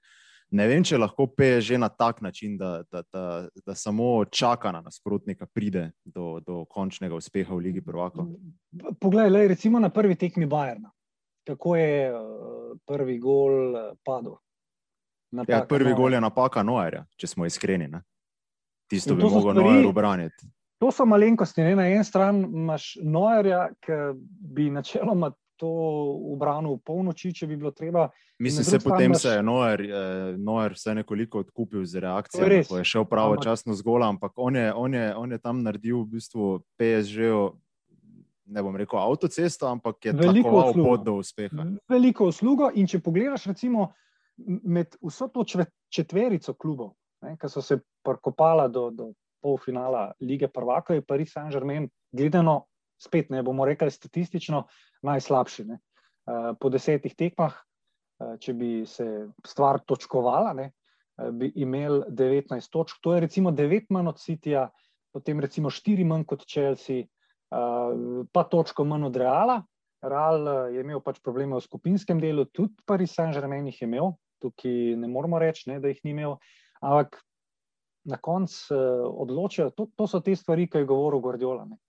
ne 0.54 0.68
vem, 0.70 0.84
če 0.86 1.00
lahko 1.02 1.28
peje 1.28 1.62
že 1.70 1.80
na 1.82 1.90
tak 1.90 2.22
način, 2.22 2.58
da, 2.58 2.84
da, 2.92 3.04
da, 3.12 3.26
da 3.66 3.76
samo 3.76 4.24
čaka 4.26 4.72
na 4.72 4.84
nasprotnika, 4.86 5.48
pride 5.50 5.90
do, 6.06 6.40
do 6.46 6.64
končnega 6.70 7.18
uspeha 7.18 7.56
v 7.56 7.70
Ligi 7.70 7.82
Prvakov. 7.84 8.30
Poglej, 9.02 9.32
lej, 9.34 9.48
recimo 9.56 9.82
na 9.82 9.90
prvi 9.90 10.16
tekmi 10.16 10.48
Bajerna, 10.50 10.94
kako 11.48 11.76
je 11.76 12.14
uh, 12.14 12.78
prvi 12.86 13.20
gol 13.20 13.76
uh, 13.76 13.92
padel. 14.04 14.36
Ja, 15.48 15.66
prvi 15.66 15.90
Neuerja. 15.90 15.98
gol 15.98 16.14
je 16.14 16.22
napaka 16.22 16.64
Noerja, 16.64 17.06
če 17.18 17.28
smo 17.28 17.46
iskreni. 17.46 17.88
Ne? 17.90 18.04
Tisto 18.90 19.16
bi 19.16 19.26
lahko 19.26 19.54
Noer 19.58 19.88
obraniti. 19.90 20.46
To 20.84 20.92
so 20.92 21.06
malenkosti. 21.10 21.64
Ne? 21.64 21.76
Na 21.76 21.88
eni 21.90 22.04
strani 22.04 22.44
imaš 22.44 22.94
Noerja, 23.02 23.70
ki 23.82 23.98
bi 24.54 24.70
načeloma 24.70 25.32
to 25.58 25.70
obranil 26.34 26.78
v 26.78 26.84
polnoči, 26.86 27.32
če 27.34 27.48
bi 27.48 27.58
bilo 27.58 27.72
treba. 27.72 28.10
Mislim, 28.42 28.66
da 28.68 28.80
potem 28.84 29.16
se 29.16 29.38
je 29.38 29.44
Noer, 29.46 29.82
eh, 29.82 30.38
Noer 30.38 30.76
vse 30.76 30.96
nekoliko 30.98 31.44
odkupil 31.46 31.86
z 31.86 32.02
reakcijo, 32.04 32.50
ko 32.68 32.78
je 32.82 32.88
šel 32.90 33.06
pravočasno 33.06 33.74
z 33.74 33.86
gola, 33.86 34.10
ampak 34.10 34.34
on 34.36 34.56
je, 34.56 34.74
on, 34.74 34.94
je, 34.94 35.16
on 35.16 35.32
je 35.32 35.40
tam 35.40 35.64
naredil 35.64 36.04
v 36.04 36.18
bistvu 36.18 36.60
PSG. 36.76 37.30
Ne 38.46 38.64
bom 38.64 38.76
rekel 38.76 39.00
avtocesto, 39.00 39.68
ampak 39.72 40.06
je 40.06 40.14
veliko 40.18 40.66
pot 40.76 41.04
do 41.06 41.16
uspeha. 41.22 41.66
Veliko 41.90 42.28
uslugo. 42.28 42.70
In 42.76 42.88
če 42.88 43.00
pogledaš, 43.00 43.48
recimo, 43.54 43.94
med 44.38 44.98
vso 45.02 45.30
to 45.32 45.46
četverico 45.94 46.56
klubov, 46.60 46.94
ki 47.24 47.50
so 47.50 47.64
se 47.64 47.80
prkopala 48.04 48.68
do, 48.68 48.90
do 48.92 49.14
polfinala 49.44 50.12
lige 50.20 50.48
Prvaka, 50.52 50.98
je 50.98 51.06
Paris 51.06 51.32
Saint-Germain, 51.36 51.88
gledano, 52.12 52.66
spet 53.00 53.30
ne 53.30 53.44
bomo 53.44 53.66
rekli 53.66 53.92
statistično, 53.92 54.66
najslabši. 55.04 55.66
Ne. 55.68 55.80
Eh, 56.24 56.54
po 56.60 56.72
desetih 56.72 57.16
tekmah, 57.20 57.56
eh, 57.56 58.38
če 58.40 58.54
bi 58.56 58.72
se 58.88 59.28
stvar 59.46 59.82
točkovala, 59.84 60.54
ne, 60.56 60.70
eh, 60.72 61.32
bi 61.32 61.52
imel 61.56 62.06
19 62.08 62.70
točk. 62.72 63.02
To 63.04 63.14
je 63.14 63.26
recimo 63.28 63.52
9 63.52 63.90
manj 63.92 64.08
od 64.08 64.22
Cityja, 64.24 64.70
potem 65.12 65.40
recimo 65.40 65.70
4 65.70 66.06
manj 66.08 66.24
kot 66.26 66.46
Chelsea, 66.48 67.04
pa 68.32 68.44
točko 68.50 68.86
manj 68.88 69.10
od 69.12 69.20
Reala. 69.22 69.62
Real 70.04 70.48
je 70.74 70.82
imel 70.84 71.00
pač 71.00 71.22
probleme 71.24 71.56
v 71.56 71.64
skupinskem 71.64 72.20
delu, 72.20 72.44
tudi 72.52 72.76
Paris 72.86 73.14
Saint-Germain 73.16 73.70
jih 73.72 73.78
je 73.82 73.88
imel, 73.88 74.12
tukaj 74.44 74.98
ne 75.00 75.08
moramo 75.08 75.40
reči, 75.40 75.70
ne, 75.72 75.78
da 75.80 75.88
jih 75.88 76.02
ni 76.04 76.12
imel. 76.12 76.36
Ampak 76.84 77.22
na 78.04 78.18
koncu 78.20 78.76
uh, 78.76 79.06
odločijo, 79.24 79.70
to, 79.72 79.88
to 79.96 80.08
so 80.12 80.20
te 80.20 80.36
stvari, 80.36 80.68
ki 80.68 80.84
je 80.84 80.90
govoril 80.90 81.24
Gordiola. 81.24 81.64
Ne. 81.70 81.80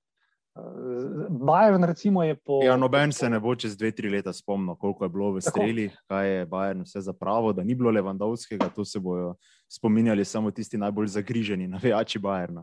Bayern, 1.31 1.83
recimo, 1.83 2.23
je 2.23 2.35
po. 2.35 2.61
Ja, 2.63 2.77
noben 2.77 3.13
se 3.13 3.31
ne 3.31 3.41
bo 3.41 3.57
čez 3.59 3.75
dve, 3.77 3.91
tri 3.91 4.11
leta 4.11 4.33
spomnil, 4.33 4.77
koliko 4.79 5.05
je 5.05 5.11
bilo 5.11 5.31
v 5.35 5.41
streljih, 5.43 5.97
kaj 6.07 6.29
je 6.31 6.47
Bayern 6.47 6.85
vse 6.87 7.01
zapravo, 7.03 7.53
da 7.53 7.65
ni 7.65 7.75
bilo 7.75 7.91
Levandovskega. 7.91 8.69
To 8.77 8.85
se 8.85 9.01
bojo 9.01 9.35
spominjali 9.69 10.25
samo 10.25 10.51
tisti 10.51 10.79
najbolj 10.79 11.11
zagriženi 11.19 11.67
navijači 11.69 12.19
Bayerna. 12.19 12.63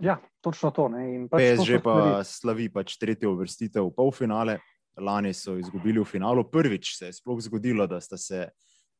Ja, 0.00 0.18
točno 0.40 0.70
to. 0.70 0.88
Pač 1.30 1.42
PSG 1.42 1.78
to 1.78 1.82
pa 1.84 2.24
slavi 2.24 2.68
pač 2.72 2.96
tretjo 2.98 3.34
uvrstitev 3.36 3.90
v 3.90 3.94
polfinale. 3.96 4.58
Lani 4.96 5.32
so 5.32 5.56
izgubili 5.56 6.00
v 6.00 6.04
finalu. 6.04 6.44
Prvič 6.44 6.96
se 6.98 7.06
je 7.08 7.16
sploh 7.16 7.40
zgodilo, 7.40 7.86
da 7.86 8.00
sta 8.00 8.16
se 8.16 8.48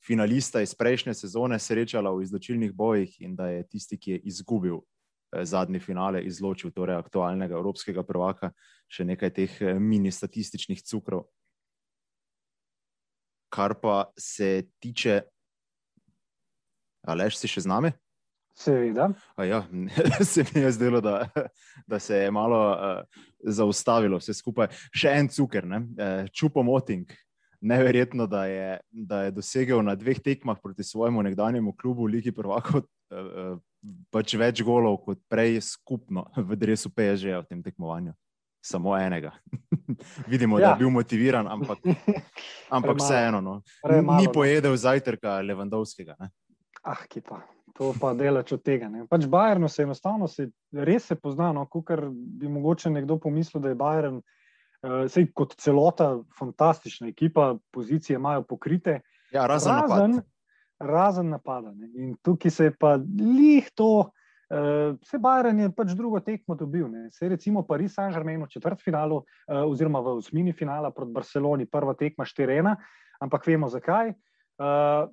finalista 0.06 0.61
iz 0.61 0.75
prejšnje 0.75 1.14
sezone 1.14 1.58
srečala 1.58 2.11
v 2.11 2.22
izločilnih 2.22 2.72
bojih 2.72 3.20
in 3.20 3.37
da 3.37 3.49
je 3.49 3.66
tisti, 3.68 3.99
ki 3.99 4.11
je 4.11 4.18
izgubil 4.32 4.80
eh, 4.80 5.44
zadnji 5.44 5.80
finale, 5.80 6.25
izločil 6.25 6.72
torej 6.72 6.96
aktualnega 6.96 7.54
evropskega 7.54 8.02
prvaka, 8.02 8.52
še 8.88 9.04
nekaj 9.04 9.30
teh 9.30 9.61
eh, 9.62 9.78
mini 9.78 10.12
statističnih 10.12 10.82
cukrov. 10.82 11.28
Kar 13.52 13.76
pa 13.76 14.08
se 14.16 14.64
tiče, 14.80 15.20
ali 17.04 17.30
si 17.30 17.49
še 17.49 17.66
z 17.66 17.68
nami? 17.68 17.92
Seveda. 18.54 19.09
Ja, 19.40 19.64
se 20.32 20.44
mi 20.54 20.61
je 20.61 20.73
zdelo, 20.73 21.00
da, 21.00 21.28
da 21.87 21.99
se 21.99 22.16
je 22.16 22.30
malo 22.30 22.61
uh, 22.71 23.21
zaustavilo 23.44 24.21
vse 24.21 24.35
skupaj. 24.35 24.68
Še 24.92 25.14
en 25.18 25.28
cuker, 25.32 25.66
uh, 25.66 26.28
čupo 26.32 26.62
moting, 26.62 27.09
neverjetno, 27.62 28.26
da 28.26 28.44
je, 28.47 28.80
da 28.90 29.23
je 29.23 29.30
dosegel 29.30 29.82
na 29.82 29.94
dveh 29.94 30.21
tekmah 30.21 30.59
proti 30.62 30.85
svojemu 30.85 31.23
nekdanjemu 31.23 31.73
klubu, 31.76 32.06
Ligi 32.06 32.32
Prvako, 32.32 32.78
eh, 32.78 33.16
eh, 33.16 33.56
pač 34.11 34.35
več 34.35 34.62
golov 34.66 34.99
kot 35.06 35.21
prej 35.30 35.61
skupno 35.62 36.26
v 36.37 36.59
Dresu 36.59 36.90
PSG 36.90 37.38
v 37.38 37.47
tem 37.49 37.62
tekmovanju. 37.62 38.14
Samo 38.62 38.97
enega. 38.99 39.32
Vidimo, 40.30 40.59
ja. 40.59 40.62
da 40.62 40.66
je 40.66 40.75
ja. 40.75 40.78
bil 40.78 40.90
motiviran, 40.90 41.47
ampak, 41.50 41.78
ampak 42.76 42.99
vseeno. 42.99 43.40
No. 43.40 43.61
Ni 43.87 44.26
no. 44.26 44.32
pojedel 44.35 44.76
zajtrka 44.76 45.40
Levandovskega. 45.47 46.18
Ne? 46.18 46.30
Ah, 46.82 47.06
ki 47.06 47.23
pa. 47.23 47.44
To 47.79 47.95
pa 48.00 48.12
delač 48.14 48.52
od 48.52 48.62
tega. 48.64 48.88
Ne. 48.93 49.07
Pač 49.09 49.25
Bajerno 49.31 49.69
se 49.69 49.87
enostavno, 49.87 50.29
se, 50.29 50.50
res 50.73 51.07
se 51.09 51.17
pozna, 51.17 51.52
no, 51.57 51.64
kot 51.71 51.95
bi 52.12 52.49
mogoče 52.49 52.91
nekdo 52.93 53.17
pomislil, 53.21 53.62
da 53.64 53.73
je 53.73 53.79
Bajerno 53.81 54.21
uh, 54.21 55.05
sej, 55.09 55.31
kot 55.35 55.55
celota, 55.61 56.19
fantastična 56.38 57.09
ekipa, 57.09 57.55
pozicije 57.73 58.17
imajo 58.17 58.45
pokrite. 58.49 59.00
Ja, 59.33 59.47
razen, 59.47 59.73
razen 59.73 60.11
napad. 60.19 60.29
Razen 60.83 61.31
napada. 61.31 61.71
Ne. 61.73 61.88
In 61.95 62.17
tukaj 62.23 62.50
se 62.50 62.64
je 62.69 62.75
pa 62.76 62.97
lih 63.21 63.71
to, 63.75 64.11
uh, 64.52 64.99
vse 65.00 65.21
Bajren 65.23 65.61
je 65.62 65.71
pač 65.73 65.95
drugo 65.97 66.21
tekmo 66.21 66.59
dobil. 66.59 66.88
Ne. 66.91 67.07
Se 67.11 67.29
recimo 67.29 67.62
Paris 67.67 67.95
Saint-Germain 67.97 68.43
v 68.43 68.50
četrtfinalu, 68.50 69.23
uh, 69.23 69.62
oziroma 69.64 70.02
v 70.02 70.19
osmini 70.19 70.52
finala 70.52 70.91
proti 70.91 71.17
Barceloni, 71.17 71.71
prva 71.71 71.95
tekma 71.95 72.29
4-1, 72.29 72.76
ampak 73.23 73.47
vemo 73.47 73.73
zakaj. 73.73 74.12
Uh, 74.61 75.09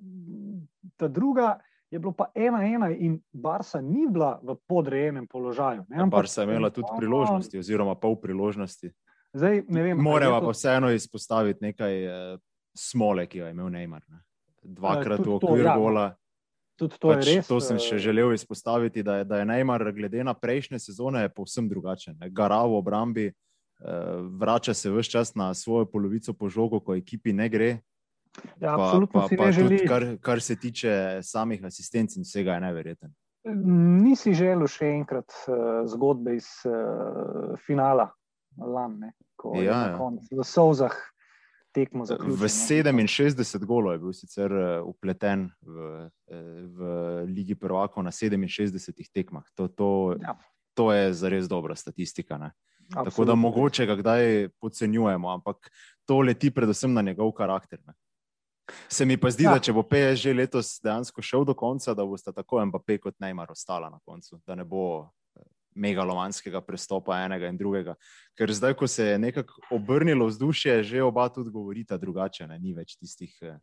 ta 1.00 1.08
druga. 1.08 1.56
Je 1.90 1.98
bilo 1.98 2.12
pa 2.14 2.30
ena, 2.34 2.62
ena, 2.62 2.90
in 2.90 3.18
Barca 3.32 3.80
ni 3.80 4.06
bila 4.06 4.38
v 4.42 4.54
podrejenem 4.66 5.26
položaju. 5.26 5.84
Barca 6.06 6.42
je 6.42 6.46
imela 6.46 6.70
tudi 6.70 6.86
priložnosti, 6.98 7.58
oziroma 7.58 7.94
pol 7.98 8.14
priložnosti. 8.20 8.92
Zdaj, 9.32 9.62
Moramo 9.96 10.40
pa 10.40 10.50
vseeno 10.50 10.90
izpostaviti 10.90 11.64
nekaj 11.64 12.06
uh, 12.06 12.38
smole, 12.74 13.26
ki 13.26 13.38
jo 13.38 13.46
je 13.46 13.50
imel 13.50 13.70
Neymar. 13.70 14.02
Ne? 14.08 14.22
Dvakrat 14.62 15.20
uh, 15.20 15.26
v 15.26 15.34
okviru 15.34 15.66
ja, 15.66 15.76
gola. 15.76 16.06
To, 16.78 16.88
pač, 16.88 17.26
res, 17.26 17.48
to 17.50 17.58
sem 17.60 17.78
še 17.78 17.98
eh, 17.98 18.00
želel 18.00 18.32
izpostaviti, 18.32 19.02
da 19.04 19.20
je, 19.20 19.28
da 19.28 19.42
je 19.42 19.50
Neymar, 19.50 19.84
glede 19.92 20.24
na 20.24 20.34
prejšnje 20.34 20.78
sezone, 20.80 21.26
povsem 21.34 21.68
drugačen. 21.68 22.16
Garav 22.30 22.70
v 22.72 22.78
obrambi, 22.78 23.26
uh, 23.30 24.22
vrača 24.40 24.74
se 24.74 24.90
vse 24.90 25.10
čas 25.10 25.34
na 25.34 25.52
svojo 25.54 25.90
polovico 25.90 26.34
po 26.34 26.48
žogu, 26.48 26.80
ko 26.80 26.94
ekipi 26.94 27.34
ne 27.34 27.50
gre. 27.50 27.70
Ja, 28.60 28.76
pa, 28.76 28.84
absolutno 28.84 29.20
pa, 29.20 29.28
si 29.28 29.36
pa 29.36 29.48
ne 29.50 29.52
želim. 29.52 29.82
Kar, 29.88 30.06
kar 30.22 30.40
se 30.40 30.56
tiče 30.56 31.20
samih 31.22 31.64
asistenc 31.64 32.16
in 32.16 32.26
vsega, 32.26 32.56
je 32.58 32.66
neverjeten. 32.66 33.14
Nisi 34.04 34.34
želel 34.36 34.68
še 34.68 34.90
enkrat 35.00 35.32
uh, 35.48 35.80
zgodbe 35.88 36.36
iz 36.36 36.48
uh, 36.68 37.56
finala 37.66 38.10
lani, 38.60 39.12
ko 39.40 39.54
ja, 39.56 39.62
je 39.62 39.66
ja. 39.70 39.96
koncu, 39.98 40.36
v 40.36 40.44
Sovzah 40.44 40.96
tekmo 41.72 42.04
za 42.04 42.16
klub. 42.16 42.36
V 42.36 42.48
67 42.48 43.64
golov 43.64 43.94
je 43.94 44.02
bil 44.02 44.12
sicer 44.12 44.50
upleten 44.84 45.46
eh, 45.48 46.08
v, 46.26 46.38
v 46.66 46.78
Ligi 47.30 47.54
Prvakov 47.54 48.02
na 48.04 48.10
67 48.10 48.74
tekmah. 49.14 49.46
To, 49.54 49.68
to, 49.68 49.90
ja. 50.18 50.34
to 50.74 50.90
je 50.92 51.14
zares 51.14 51.48
dobra 51.48 51.76
statistika. 51.78 52.38
Ne? 52.38 52.50
Tako 52.90 53.24
da 53.24 53.34
mogoče 53.34 53.86
ga 53.86 53.94
kdaj 53.94 54.48
podcenjujemo, 54.58 55.30
ampak 55.30 55.70
to 56.06 56.20
leti 56.20 56.50
predvsem 56.50 56.92
na 56.94 57.02
njegov 57.06 57.32
karakter. 57.38 57.78
Ne? 57.86 57.94
Se 58.88 59.06
mi 59.06 59.16
pa 59.20 59.30
zdi, 59.30 59.46
ja. 59.46 59.54
da 59.54 59.62
če 59.62 59.72
bo 59.76 59.84
PSG 59.86 60.34
letos 60.36 60.76
dejansko 60.84 61.22
šel 61.22 61.46
do 61.48 61.54
konca, 61.54 61.94
da 61.94 62.06
bo 62.06 62.18
sta 62.18 62.32
tako 62.32 62.64
Mbappé 62.66 62.98
kot 63.00 63.16
Neymar 63.22 63.50
ostala 63.50 63.90
na 63.90 63.98
koncu, 64.04 64.40
da 64.46 64.54
ne 64.58 64.64
bo 64.64 65.08
megalomanskega 65.74 66.60
prestopa 66.60 67.20
enega 67.24 67.48
in 67.50 67.58
drugega. 67.58 67.94
Ker 68.38 68.52
zdaj, 68.52 68.74
ko 68.78 68.88
se 68.90 69.12
je 69.12 69.18
nekako 69.18 69.62
obrnilo 69.76 70.26
vzdušje, 70.26 70.82
že 70.82 71.02
oba 71.02 71.28
tudi 71.28 71.50
govorita 71.50 71.98
drugače, 71.98 72.46
ne? 72.50 72.58
ni 72.58 72.74
več 72.74 72.96
tistih 72.98 73.34
eh, 73.42 73.58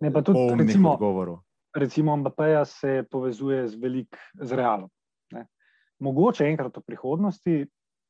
ne, 0.00 0.12
pa 0.12 0.22
tudi 0.22 0.44
recimo, 0.58 0.94
odgovorov. 0.94 1.40
Recimo, 1.76 2.16
Mbappéja 2.16 2.64
se 2.64 3.02
povezuje 3.10 3.68
z 3.68 3.80
velik 3.80 4.16
z 4.40 4.52
realom. 4.52 4.90
Ne? 5.32 5.46
Mogoče 6.00 6.48
enkrat 6.48 6.76
v 6.76 6.84
prihodnosti, 6.86 7.56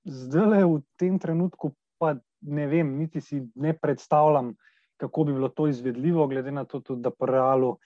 zdaj 0.05 0.47
le 0.47 0.65
v 0.65 0.81
tem 0.99 1.19
trenutku, 1.19 1.73
pa 1.99 2.17
ne 2.47 2.67
vem, 2.71 2.97
niti 2.99 3.21
si 3.21 3.43
ne 3.59 3.75
predstavljam, 3.75 4.55
kako 4.99 5.25
bi 5.25 5.33
bilo 5.33 5.49
to 5.49 5.67
izvedljivo, 5.71 6.27
glede 6.27 6.53
na 6.53 6.65
to, 6.65 6.81
tudi, 6.81 7.03
da 7.03 7.11
po 7.11 7.27
realu 7.27 7.77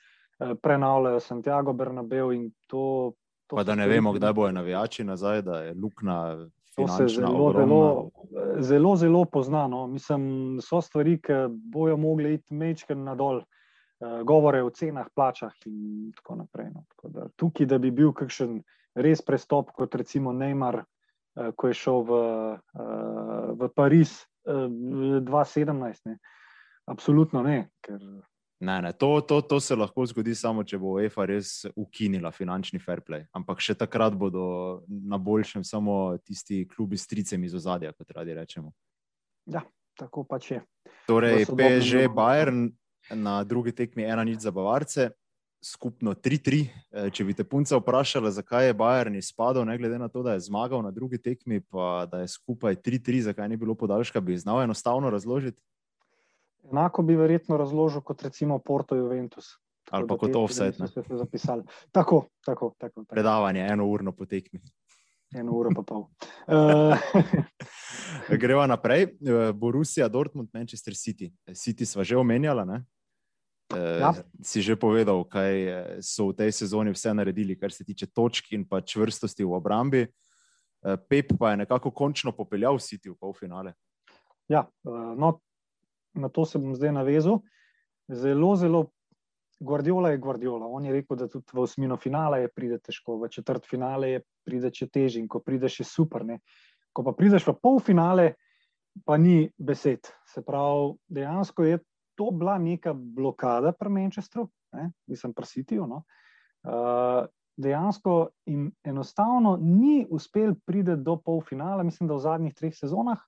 eh, 0.40 0.54
prenavljajo 0.62 1.20
Santiago 1.20 1.72
Bernabeu 1.72 2.32
in 2.32 2.50
to 2.66 3.12
Pa 3.54 3.64
da 3.64 3.74
ne 3.74 3.86
vemo, 3.86 4.12
kdaj 4.12 4.32
bojo 4.32 4.52
navijači 4.52 5.04
nazaj, 5.04 5.42
da 5.42 5.58
je 5.58 5.74
luknja. 5.74 6.36
To 6.76 6.88
se 6.88 7.08
zelo, 7.08 7.52
zelo, 7.52 8.10
zelo, 8.58 8.96
zelo 8.96 9.24
poznano. 9.24 9.86
Mislim, 9.86 10.58
so 10.62 10.80
stvari, 10.80 11.18
ki 11.20 11.32
bojo 11.50 11.96
mogli 11.96 12.34
iti 12.34 12.54
mečke 12.54 12.94
nadol, 12.94 13.42
uh, 13.42 14.22
govore 14.24 14.62
o 14.62 14.70
cenah, 14.70 15.06
plačah 15.14 15.52
in 15.66 16.12
tako 16.16 16.36
naprej. 16.36 16.70
No. 16.74 16.84
Tako 16.88 17.08
da, 17.08 17.28
tukaj, 17.36 17.66
da 17.66 17.78
bi 17.78 17.90
bil 17.90 18.12
kakšen 18.16 18.62
res 18.94 19.20
prestop, 19.20 19.74
kot 19.76 19.94
recimo 19.94 20.32
Neymar, 20.32 20.80
uh, 20.80 21.52
ko 21.56 21.68
je 21.68 21.76
šel 21.76 22.02
v, 22.08 22.22
uh, 22.56 23.52
v 23.60 23.68
Pariz 23.76 24.16
uh, 24.48 24.64
2017, 25.28 26.08
ne. 26.08 26.16
Absolutno 26.90 27.42
ne. 27.42 27.70
Ker, 27.84 28.00
Ne, 28.62 28.82
ne, 28.82 28.92
to, 28.92 29.20
to, 29.20 29.40
to 29.40 29.60
se 29.60 29.74
lahko 29.74 30.04
zgodi 30.06 30.36
samo, 30.38 30.62
če 30.62 30.78
bo 30.78 30.92
UEFA 30.94 31.24
res 31.26 31.64
ukinila 31.74 32.30
finančni 32.30 32.78
fair 32.78 33.00
play. 33.02 33.24
Ampak 33.34 33.58
še 33.58 33.74
takrat 33.74 34.14
bodo 34.14 34.44
na 34.86 35.18
boljšem 35.18 35.64
samo 35.66 36.14
tisti 36.22 36.60
klubi 36.70 36.94
s 36.94 37.10
tricami 37.10 37.50
iz 37.50 37.56
ozadja, 37.58 37.90
kot 37.90 38.14
radi 38.14 38.36
rečemo. 38.38 38.70
Ja, 39.50 39.64
tako 39.98 40.22
pač 40.22 40.52
je. 40.52 40.60
Torej, 41.10 41.48
PSG 41.50 42.06
Bayern 42.14 42.70
na 43.10 43.40
drugi 43.42 43.74
tekmi 43.74 44.06
ena 44.06 44.22
nič 44.22 44.46
za 44.46 44.54
Bavarce. 44.54 45.10
skupno 45.62 46.14
3-3. 46.14 46.62
Eh, 46.90 47.10
če 47.14 47.24
bi 47.24 47.34
te 47.34 47.44
punca 47.46 47.78
vprašala, 47.78 48.30
zakaj 48.34 48.66
je 48.66 48.78
Bayern 48.78 49.18
izpadel, 49.18 49.62
ne 49.66 49.76
glede 49.78 49.98
na 49.98 50.08
to, 50.10 50.22
da 50.22 50.34
je 50.34 50.46
zmagal 50.46 50.82
na 50.82 50.90
drugi 50.90 51.18
tekmi, 51.22 51.60
pa 51.62 52.06
da 52.10 52.22
je 52.22 52.30
skupaj 52.30 52.78
3-3, 52.82 53.20
zakaj 53.30 53.48
ni 53.48 53.56
bilo 53.56 53.74
podaljška, 53.74 54.20
bi 54.20 54.38
znal 54.38 54.62
enostavno 54.62 55.10
razložiti. 55.10 55.62
Enako 56.70 57.02
bi 57.02 57.16
verjetno 57.16 57.56
razložil 57.56 58.00
kot 58.00 58.22
recimo 58.22 58.58
Porto 58.58 58.96
Juventus. 58.96 59.56
Ali 59.90 60.06
pa 60.06 60.16
kot 60.16 60.36
offset. 60.36 60.76
Tako, 60.78 60.94
tako, 61.92 62.26
tako, 62.44 62.74
tako. 62.78 63.04
Predavanje, 63.10 63.66
eno 63.70 63.86
urno 63.86 64.12
po 64.12 64.26
tekmi. 64.26 64.60
Eno 65.34 65.52
uro 65.52 65.70
pa 65.74 65.82
pol. 65.82 66.06
Greva 68.42 68.66
naprej. 68.66 69.02
Eh, 69.02 69.52
Borussia, 69.52 70.08
Dortmund, 70.08 70.50
Manchester 70.52 70.94
City. 70.94 71.32
City 71.56 71.88
sva 71.88 72.04
že 72.04 72.16
omenjala, 72.16 72.64
ne? 72.68 72.82
Ja. 73.72 74.12
Si 74.44 74.60
že 74.60 74.76
povedal, 74.76 75.24
kaj 75.24 75.52
eh, 75.56 75.76
so 76.04 76.28
v 76.28 76.36
tej 76.44 76.52
sezoni 76.52 76.92
vse 76.92 77.16
naredili, 77.16 77.56
kar 77.56 77.72
se 77.72 77.84
tiče 77.84 78.12
točk 78.12 78.52
in 78.52 78.68
pa 78.68 78.84
čvrstosti 78.84 79.44
v 79.44 79.56
obrambi. 79.56 80.04
Eh, 80.04 80.96
Pep 81.08 81.32
pa 81.40 81.56
je 81.56 81.64
nekako 81.64 81.90
končno 81.90 82.36
popeljal 82.36 82.76
City 82.76 83.08
v 83.08 83.16
polfinale. 83.16 83.72
Ja, 84.52 84.68
no, 84.84 85.40
na 86.14 86.28
to 86.28 86.44
se 86.44 86.58
bom 86.58 86.74
zdaj 86.74 86.92
navezal. 86.92 87.40
Zelo, 88.08 88.56
zelo 88.56 88.86
Guardiola 89.62 90.10
je 90.10 90.18
Guardiola. 90.18 90.66
On 90.66 90.84
je 90.84 90.92
rekel, 90.92 91.16
da 91.16 91.28
tudi 91.28 91.54
v 91.54 91.62
osmino 91.62 91.96
finale 91.96 92.42
je 92.42 92.48
pride 92.50 92.78
težko, 92.82 93.16
v 93.22 93.30
četrt 93.30 93.66
finale 93.68 94.10
je 94.10 94.22
pride 94.44 94.72
še 94.74 94.88
težje 94.90 95.22
in 95.22 95.28
ko 95.30 95.40
prideš 95.40 95.80
je 95.80 95.86
super. 95.86 96.24
Ne? 96.26 96.40
Ko 96.92 97.04
pa 97.06 97.14
prideš 97.14 97.46
v 97.46 97.54
polfinale, 97.62 98.26
pa 99.06 99.16
ni 99.16 99.46
besed. 99.58 100.10
Se 100.26 100.42
pravi, 100.42 100.96
dejansko 101.08 101.68
je 101.68 101.78
to 102.18 102.30
bila 102.30 102.58
neka 102.58 102.92
blokada 102.92 103.72
pri 103.72 103.90
Manchesteru, 103.90 104.48
nisem 105.08 105.32
presitio. 105.32 105.86
No? 105.86 106.02
Uh, 106.62 107.24
dejansko 107.56 108.34
jim 108.46 108.70
enostavno 108.84 109.56
ni 109.60 110.06
uspel 110.10 110.54
priti 110.66 110.96
do 110.96 111.16
polfinala, 111.16 111.82
mislim, 111.82 112.10
da 112.10 112.18
v 112.18 112.26
zadnjih 112.26 112.54
treh 112.54 112.74
sezonah. 112.76 113.22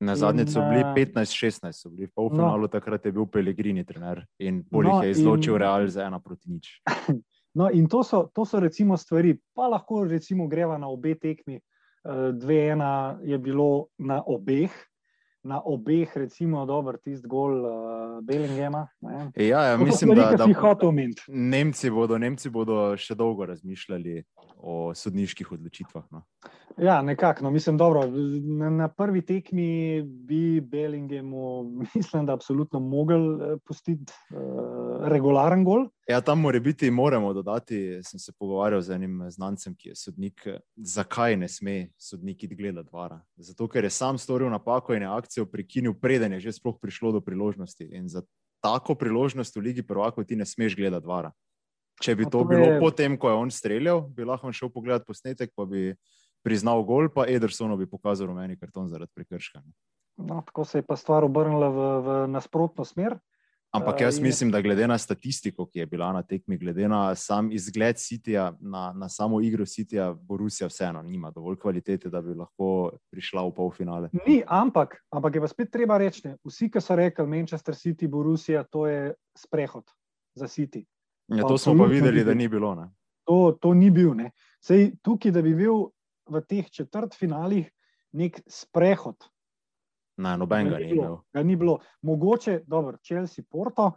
Na 0.00 0.14
zadnji 0.16 0.46
so 0.46 0.62
bili 0.62 0.84
15-16, 0.94 1.68
eh, 1.68 1.72
so 1.72 1.90
bili 1.90 2.06
v 2.06 2.12
polfinalu, 2.14 2.68
no, 2.68 2.70
takrat 2.70 3.06
je 3.06 3.12
bil 3.12 3.26
Pelegrini 3.26 3.82
trener 3.84 4.22
in 4.38 4.60
bolj 4.70 4.86
no, 4.86 4.98
jih 4.98 5.08
je 5.08 5.16
izločil 5.16 5.56
in, 5.56 5.60
Real 5.60 5.88
za 5.90 6.06
ena 6.06 6.20
proti 6.22 6.50
nič. 6.50 6.76
No, 7.58 7.70
in 7.72 7.88
to 7.90 8.04
so, 8.04 8.28
to 8.34 8.44
so 8.46 8.60
recimo 8.60 8.94
stvari, 8.94 9.32
pa 9.56 9.66
lahko 9.66 10.04
recimo 10.06 10.46
greva 10.46 10.76
na 10.78 10.86
obe 10.86 11.16
tekmi. 11.18 11.56
Eh, 11.58 12.32
dve 12.32 12.68
ena 12.68 13.18
je 13.24 13.38
bilo 13.38 13.88
na 13.98 14.22
obeh, 14.26 14.70
na 15.42 15.60
obeh, 15.64 16.16
recimo, 16.16 16.64
dober 16.66 16.98
tisti 16.98 17.28
gol 17.28 17.64
uh, 17.64 18.24
Bellingema. 18.24 18.86
Ja, 19.36 19.62
ja, 19.70 19.76
mislim, 19.76 20.14
da, 20.14 20.32
da 20.36 20.46
Nemci 21.28 21.90
bodo, 21.90 22.18
Nemci 22.18 22.50
bodo 22.50 22.96
še 22.96 23.14
dolgo 23.14 23.46
razmišljali 23.46 24.22
o 24.58 24.94
sodniških 24.94 25.52
odločitvah. 25.52 26.04
No. 26.10 26.24
Ja, 26.78 27.02
nekako. 27.02 27.44
No, 27.44 27.50
mislim, 27.50 27.78
dobro, 27.78 28.04
na, 28.58 28.70
na 28.70 28.88
prvi 28.88 29.22
tekmi 29.26 30.02
bi 30.02 30.60
Bellingemu, 30.60 31.62
mislim, 31.94 32.26
da 32.26 32.34
absolutno 32.34 32.80
mogel 32.80 33.30
uh, 33.34 33.54
pustiti 33.66 34.12
uh, 34.34 35.06
regularen 35.08 35.64
gol. 35.64 35.88
Ja, 36.08 36.20
tam 36.20 36.40
mora 36.40 36.60
biti, 36.60 36.90
moramo 36.90 37.32
dodati. 37.32 38.00
Sem 38.02 38.20
se 38.20 38.32
pogovarjal 38.38 38.80
z 38.80 38.94
enim 38.96 39.26
znancem, 39.30 39.74
ki 39.76 39.90
je 39.90 39.96
sodnik, 39.96 40.46
zakaj 40.76 41.36
ne 41.36 41.48
sme 41.48 41.90
sodnik 42.00 42.42
iti 42.42 42.56
gledati 42.56 42.88
vara. 42.92 43.20
Zato, 43.36 43.68
ker 43.68 43.84
je 43.84 43.90
sam 43.92 44.18
storil 44.18 44.48
napako 44.48 44.96
in 44.96 45.04
je 45.04 45.10
akcijo 45.12 45.44
prekinil, 45.46 45.92
preden 46.00 46.32
je 46.32 46.40
že 46.40 46.56
sploh 46.56 46.78
prišlo 46.80 47.12
do 47.12 47.20
priložnosti. 47.20 47.84
In 47.92 48.08
za 48.08 48.22
tako 48.64 48.94
priložnost 48.94 49.56
v 49.56 49.60
Ligi 49.60 49.82
Prvako 49.82 50.24
ti 50.24 50.36
ne 50.36 50.46
smeš 50.48 50.76
gledati 50.76 51.06
vara. 51.06 51.32
Če 52.00 52.16
bi 52.16 52.24
to, 52.24 52.40
to 52.40 52.44
bilo 52.44 52.64
je... 52.64 52.80
potem, 52.80 53.18
ko 53.18 53.28
je 53.28 53.34
on 53.34 53.50
streljal, 53.50 54.00
bi 54.00 54.24
lahko 54.24 54.52
šel 54.52 54.72
pogledat 54.72 55.04
posnetek, 55.06 55.52
pa 55.52 55.66
bi 55.68 55.92
priznal 56.42 56.82
gol, 56.88 57.12
pa 57.12 57.26
Edersonu 57.28 57.76
bi 57.76 57.90
pokazal 57.90 58.30
rumeni 58.30 58.56
karton 58.56 58.88
zaradi 58.88 59.12
prekrška. 59.14 59.60
No, 60.24 60.40
tako 60.46 60.64
se 60.64 60.78
je 60.78 60.86
pa 60.88 60.96
stvar 60.96 61.26
obrnila 61.26 61.68
v, 61.68 61.88
v 62.00 62.22
nasprotno 62.32 62.88
smer. 62.88 63.18
Ampak 63.70 64.00
jaz 64.00 64.20
mislim, 64.20 64.50
da 64.50 64.60
glede 64.60 64.86
na 64.88 64.98
statistiko, 64.98 65.66
ki 65.66 65.78
je 65.78 65.86
bila 65.86 66.12
na 66.12 66.22
tekmi, 66.22 66.56
glede 66.58 66.88
na 66.88 67.14
sam 67.14 67.50
izgled 67.52 67.98
Sitija, 67.98 68.52
na, 68.60 68.92
na 68.96 69.08
samo 69.08 69.40
igro 69.40 69.66
Sitija, 69.66 70.12
Borusija 70.12 70.68
vseeno 70.68 71.02
nima 71.02 71.30
dovolj 71.30 71.56
kvalitete, 71.56 72.08
da 72.08 72.22
bi 72.22 72.34
lahko 72.34 72.90
prišla 73.10 73.44
v 73.44 73.52
polfinale. 73.54 74.08
Ni, 74.26 74.40
ampak, 74.46 74.96
ampak 75.10 75.34
je 75.34 75.40
pa 75.40 75.48
spet 75.48 75.72
treba 75.72 75.98
reči, 75.98 76.24
ne, 76.24 76.36
vsi, 76.44 76.70
ki 76.72 76.80
so 76.80 76.96
rekli 76.96 77.26
Manchester 77.26 77.76
City, 77.76 78.08
Borusija, 78.08 78.64
to 78.64 78.86
je 78.86 79.12
sprehod 79.36 79.84
za 80.34 80.48
City. 80.48 80.86
Ja, 81.28 81.44
to 81.44 81.58
smo 81.58 81.84
pa 81.84 81.90
videli, 81.92 82.24
da 82.24 82.34
ni 82.34 82.48
bilo. 82.48 82.72
To, 83.28 83.52
to 83.60 83.74
ni 83.74 83.90
bil. 83.90 84.16
Sej, 84.64 84.94
tukaj, 85.04 85.32
da 85.32 85.42
bi 85.44 85.52
bil 85.54 85.90
v 86.28 86.40
teh 86.48 86.70
četrt 86.72 87.14
finalih 87.14 87.68
nek 88.16 88.40
sprehod 88.48 89.28
Na 90.18 90.36
nobenega 90.36 90.78
ni 90.78 90.92
bilo. 90.92 91.22
Ni 91.34 91.56
bilo. 91.56 91.78
Mogoče, 92.02 92.60
dobro, 92.66 92.98
Chelsea, 93.06 93.44
Porto. 93.50 93.92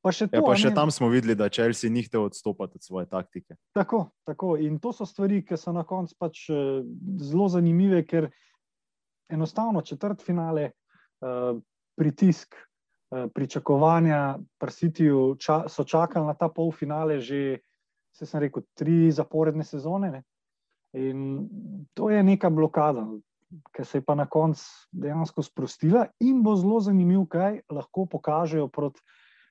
Pa 0.00 0.12
še, 0.16 0.30
ja, 0.30 0.32
to, 0.32 0.38
ja, 0.38 0.44
pa 0.46 0.56
še 0.56 0.70
tam 0.72 0.88
smo 0.94 1.10
videli, 1.12 1.34
da 1.36 1.50
Chelsea 1.52 1.92
ni 1.92 2.06
hotel 2.06 2.24
odstopiti 2.30 2.78
od 2.78 2.86
svoje 2.86 3.08
taktike. 3.10 3.58
Tako, 3.76 4.06
tako. 4.24 4.54
In 4.56 4.78
to 4.80 4.94
so 4.96 5.04
stvari, 5.04 5.42
ki 5.44 5.58
so 5.60 5.74
na 5.76 5.84
koncu 5.84 6.16
pač 6.16 6.46
uh, 6.48 6.80
zelo 7.20 7.50
zanimive, 7.52 8.00
ker 8.08 8.30
enostavno 9.30 9.82
četrt 9.86 10.24
finale, 10.24 10.70
uh, 10.70 11.28
eh, 11.28 11.58
pritisk, 12.00 12.56
uh, 12.56 13.26
pričakovanja, 13.34 14.38
prsitijo, 14.58 15.34
ča, 15.38 15.64
so 15.68 15.84
čakali 15.84 16.26
na 16.26 16.34
ta 16.34 16.48
polfinale 16.48 17.20
že, 17.20 17.60
se 18.16 18.26
sem 18.26 18.40
rekel, 18.46 18.64
tri 18.74 19.10
zaporedne 19.12 19.66
sezone. 19.68 20.10
Ne? 20.16 20.22
In 20.96 21.44
to 21.94 22.08
je 22.10 22.24
neka 22.24 22.50
blokada 22.50 23.04
ki 23.74 23.84
se 23.84 23.98
je 23.98 24.04
pa 24.04 24.14
na 24.14 24.26
koncu 24.30 24.64
dejansko 24.92 25.42
sprostila, 25.42 26.06
in 26.20 26.42
bo 26.42 26.54
zelo 26.56 26.80
zanimivo, 26.80 27.26
kaj 27.26 27.60
lahko 27.70 28.06
pokažejo 28.06 28.68
proti 28.68 29.02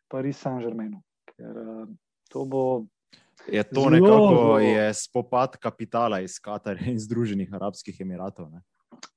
Parizu 0.10 0.40
Saint-Germainu. 0.40 1.02
Ker 1.34 1.58
uh, 1.58 1.84
to 2.32 2.46
bo. 2.46 2.64
Je 3.48 3.64
to 3.64 3.82
zelo, 3.82 3.90
nekako 3.90 4.36
zelo... 4.36 4.60
je 4.60 4.94
spopad 4.94 5.58
kapitala 5.58 6.20
iz 6.20 6.40
Katarja 6.40 6.92
in 6.92 7.00
Združenih 7.00 7.54
arabskih 7.54 8.02
emiratov? 8.02 8.50
Ne? 8.52 8.64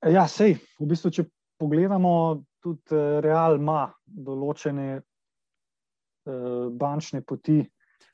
Ja, 0.06 0.26
sej, 0.30 0.58
v 0.78 0.86
bistvu, 0.90 1.10
če 1.10 1.26
pogledamo, 1.58 2.42
tudi 2.62 2.94
eh, 2.94 3.18
Real 3.22 3.58
ima 3.58 3.86
določene 4.06 4.88
uh, 4.98 6.68
bančne 6.70 7.22
poti, 7.26 7.60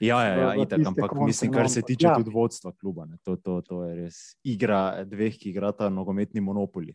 Ja, 0.01 0.23
ja, 0.23 0.35
ja 0.37 0.63
itak, 0.63 0.87
ampak 0.87 1.13
mislim, 1.27 1.53
kar 1.53 1.69
se 1.71 1.83
tiče 1.83 2.07
ja. 2.07 2.15
tudi 2.15 2.31
vodstva 2.31 2.73
kluba. 2.73 3.07
To, 3.25 3.37
to, 3.37 3.61
to 3.67 3.85
je 3.85 3.95
res 4.05 4.19
igra 4.47 5.05
dveh, 5.05 5.35
ki 5.35 5.51
igrata 5.51 5.89
nogometni 5.91 6.41
monopoli. 6.41 6.95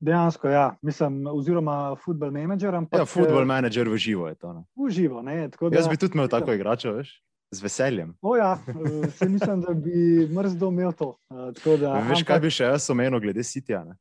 Dejansko, 0.00 0.48
ja, 0.48 0.76
mislim, 0.82 1.26
oziroma 1.26 1.96
football 2.04 2.30
manager. 2.30 2.74
Ampak, 2.74 3.00
ja, 3.00 3.04
football 3.04 3.42
eh, 3.42 3.50
manager 3.50 3.88
v 3.88 3.96
živo 3.98 4.28
je 4.28 4.34
to. 4.34 4.52
Ne? 4.52 4.62
V 4.78 4.90
živo, 4.94 5.22
ne. 5.22 5.48
Da, 5.48 5.70
Jaz 5.74 5.88
bi 5.90 5.98
tudi 5.98 6.14
imel 6.14 6.28
tako 6.30 6.54
igrača, 6.54 6.92
veš. 6.94 7.16
Z 7.50 7.64
veseljem. 7.64 8.12
O, 8.22 8.36
ja, 8.36 8.58
eh, 8.68 9.10
se 9.10 9.28
mislim, 9.28 9.60
da 9.60 9.74
bi 9.74 10.28
mrzdo 10.30 10.68
imel 10.68 10.92
to. 10.92 11.16
Eh, 11.30 11.50
da, 11.80 11.98
veš, 11.98 12.22
ampak... 12.22 12.26
kaj 12.30 12.40
bi 12.46 12.52
še 12.54 12.70
jaz 12.70 12.90
omenil 12.94 13.20
glede 13.20 13.42
sitja? 13.42 13.82
Ne? 13.88 13.98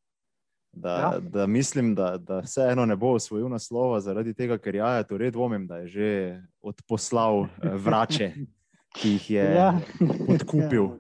Da, 0.72 0.90
ja. 0.90 1.20
da 1.20 1.48
mislim, 1.48 1.96
da, 1.96 2.18
da 2.18 2.40
vseeno 2.40 2.86
ne 2.86 2.96
bo 2.96 3.16
osvojil 3.18 3.50
naslova, 3.50 4.00
zaradi 4.00 4.34
tega, 4.34 4.58
ker 4.62 4.76
ja, 4.76 5.04
to 5.04 5.18
red 5.18 5.34
dvomim, 5.34 5.66
da 5.68 5.78
je 5.78 5.88
že 5.88 6.10
odposlal 6.62 7.46
eh, 7.46 7.74
vrače, 7.74 8.32
ki 8.94 9.12
jih 9.16 9.30
je 9.32 9.52
ja. 9.56 9.74
odkupil. 10.30 10.90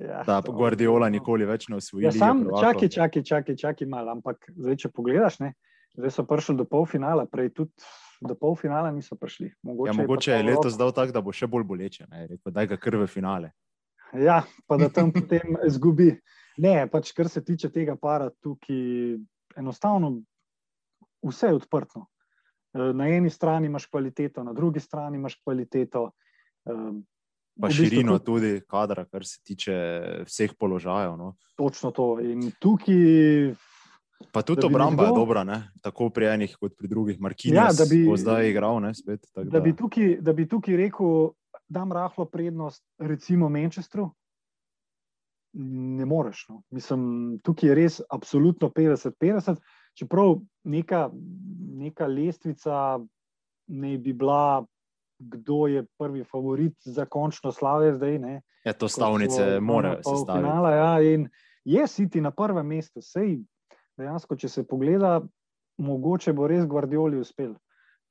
Ja, 0.00 0.22
da 0.24 0.38
Guardiola 0.40 1.10
nikoli 1.12 1.44
več 1.44 1.66
ne 1.68 1.76
osvoji. 1.76 2.06
Ja, 2.06 2.12
čakaj, 2.14 2.88
čakaj, 2.88 3.22
čakaj, 3.22 3.56
čakaj 3.60 3.88
malo. 3.90 4.14
Ampak 4.14 4.46
zdaj, 4.56 4.78
če 4.80 4.88
pogledaš, 4.96 5.36
ne, 5.42 5.50
zdaj 5.92 6.14
so 6.14 6.24
prišli 6.24 6.56
do 6.56 6.64
polfinala, 6.64 7.26
prej 7.28 7.50
tudi 7.58 7.84
do 8.24 8.32
polfinala 8.32 8.88
niso 8.96 9.16
prišli. 9.16 9.50
Mogoče, 9.62 9.90
ja, 9.90 9.96
mogoče 9.96 10.32
je, 10.32 10.38
je 10.38 10.46
letos 10.46 10.78
dal 10.80 10.92
tako, 10.96 11.12
da 11.16 11.20
bo 11.24 11.34
še 11.36 11.50
bolj 11.52 11.66
boleče. 11.68 12.06
Rekel, 12.08 12.52
daj 12.52 12.70
ga 12.72 12.80
krve 12.80 13.08
finale. 13.12 13.52
Ja, 14.16 14.40
pa 14.66 14.80
da 14.80 14.88
tam 14.88 15.12
potem 15.12 15.56
izgubi. 15.66 16.14
Ne, 16.60 16.84
pač 16.92 17.12
kar 17.16 17.28
se 17.28 17.40
tiče 17.44 17.70
tega 17.72 17.96
para, 17.96 18.28
tukaj 18.42 19.16
enostavno 19.56 20.18
vse 21.22 21.46
je 21.46 21.54
odprto. 21.54 22.04
Eh, 22.74 22.92
na 22.94 23.08
eni 23.08 23.30
strani 23.30 23.66
imaš 23.66 23.86
kvaliteto, 23.86 24.44
na 24.44 24.52
drugi 24.52 24.80
strani 24.80 25.16
imaš 25.16 25.38
kvaliteto. 25.44 26.10
Eh, 26.66 26.92
pa 27.60 27.70
širino 27.70 28.18
tudi 28.18 28.60
kadra, 28.68 29.04
kar 29.04 29.24
se 29.26 29.40
tiče 29.44 29.74
vseh 30.26 30.54
položajev. 30.58 31.16
No. 31.16 31.34
Točno 31.56 31.90
to. 31.90 32.20
In 32.20 32.50
tukaj. 32.60 33.54
Pa 34.32 34.42
tudi 34.42 34.66
obramba 34.66 35.04
je 35.08 35.12
dobra, 35.16 35.44
ne? 35.44 35.62
tako 35.80 36.10
pri 36.12 36.26
enih 36.34 36.56
kot 36.60 36.76
pri 36.76 36.88
drugih. 36.88 37.20
Markinj 37.20 37.56
ja, 37.56 37.70
je 37.72 38.16
zdaj 38.20 38.50
igral. 38.50 38.80
Ne, 38.84 38.94
spet, 38.94 39.24
da, 39.34 39.44
da. 39.44 39.60
Bi 39.60 39.72
tukaj, 39.76 40.18
da 40.20 40.32
bi 40.36 40.44
tukaj 40.48 40.76
rekel, 40.76 41.32
da 41.52 41.58
dam 41.70 41.92
rahlo 41.92 42.26
prednost, 42.28 42.84
recimo 42.98 43.48
Manchesteru, 43.48 44.10
ne 45.52 46.06
moreš. 46.06 46.46
No. 46.48 46.62
Mislim, 46.70 47.38
tukaj 47.42 47.68
je 47.68 47.74
res 47.74 48.00
absolutno 48.10 48.68
50-50, 48.68 49.56
čeprav 49.98 50.36
neka, 50.64 51.08
neka 51.80 52.06
lestvica 52.06 52.98
ne 53.66 53.98
bi 53.98 54.12
bila 54.12 54.66
kdo 55.20 55.66
je 55.66 55.84
prvi 55.98 56.24
favorit 56.24 56.74
za 56.84 57.04
končno 57.04 57.52
slave 57.52 57.92
zdaj. 57.94 58.18
Ne, 58.18 58.42
ja, 58.64 58.72
to 58.72 58.88
stavnice 58.88 59.60
morajo 59.60 60.02
sestaviti. 60.02 60.48
Ja, 60.76 61.00
in 61.02 61.28
je 61.64 61.86
City 61.86 62.20
na 62.20 62.30
prvem 62.30 62.66
mestu, 62.66 63.02
sej 63.02 63.38
dejansko, 64.00 64.36
če 64.36 64.48
se 64.48 64.66
pogleda, 64.66 65.20
mogoče 65.78 66.32
bo 66.32 66.48
res 66.48 66.64
Guardioli 66.66 67.20
uspel. 67.20 67.52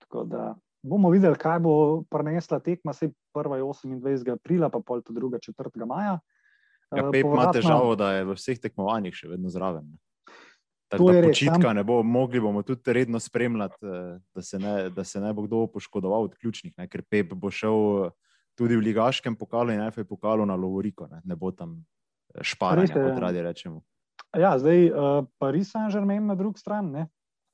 Tako 0.06 0.23
da 0.30 0.54
bomo 0.86 1.10
videli, 1.10 1.36
kaj 1.36 1.60
bo 1.65 2.04
prenesla 2.10 2.60
tekma, 2.60 2.93
se 2.93 3.10
prva 3.34 3.58
je 3.58 3.63
28. 3.63 4.34
aprila, 4.34 4.69
pa 4.69 4.80
pol 4.86 5.02
to 5.02 5.13
druga 5.13 5.39
4. 5.41 5.86
maja. 5.86 6.19
Ja, 6.95 7.10
Pep 7.12 7.25
ima 7.25 7.52
težavo, 7.54 7.95
da 7.95 8.13
je 8.17 8.23
v 8.25 8.36
vseh 8.38 8.62
tekmovanjih 8.62 9.13
še 9.13 9.28
vedno 9.30 9.52
zraven. 9.54 9.91
Tako 10.89 11.12
da 11.13 11.28
počitka 11.28 11.73
ne 11.78 11.84
bo, 11.86 11.99
mogli 12.02 12.41
bomo 12.41 12.63
tudi 12.65 12.93
redno 12.97 13.19
spremljati, 13.21 13.78
eh, 13.86 14.15
da 14.36 14.41
se 14.41 14.60
ne, 14.60 14.73
da 14.89 15.04
se 15.06 15.21
ne 15.21 15.34
bo 15.34 15.45
kdo 15.45 15.67
poškodoval 15.69 16.25
od 16.32 16.34
ključnih, 16.39 16.73
ne? 16.78 16.88
ker 16.89 17.04
Pep 17.06 17.36
bo 17.38 17.52
šel 17.54 18.08
eh, 18.08 18.15
tudi 18.58 18.80
v 18.80 18.88
ligaškem 18.89 19.38
pokalu 19.38 19.78
in 19.78 19.86
FA 19.93 20.04
pokalu 20.04 20.49
na 20.49 20.58
Lovoriko, 20.58 21.06
ne, 21.12 21.21
ne 21.23 21.38
bo 21.38 21.52
tam 21.54 21.78
eh, 21.78 22.41
šparanje, 22.41 22.93
kot 22.95 23.13
ja. 23.13 23.21
radi 23.28 23.45
rečemo. 23.45 23.84
Ja, 24.38 24.58
zdaj 24.62 24.91
uh, 24.91 25.25
Paris 25.41 25.71
Saint-Germain 25.73 26.28
na 26.30 26.36
drugi 26.38 26.62
strani. 26.62 27.08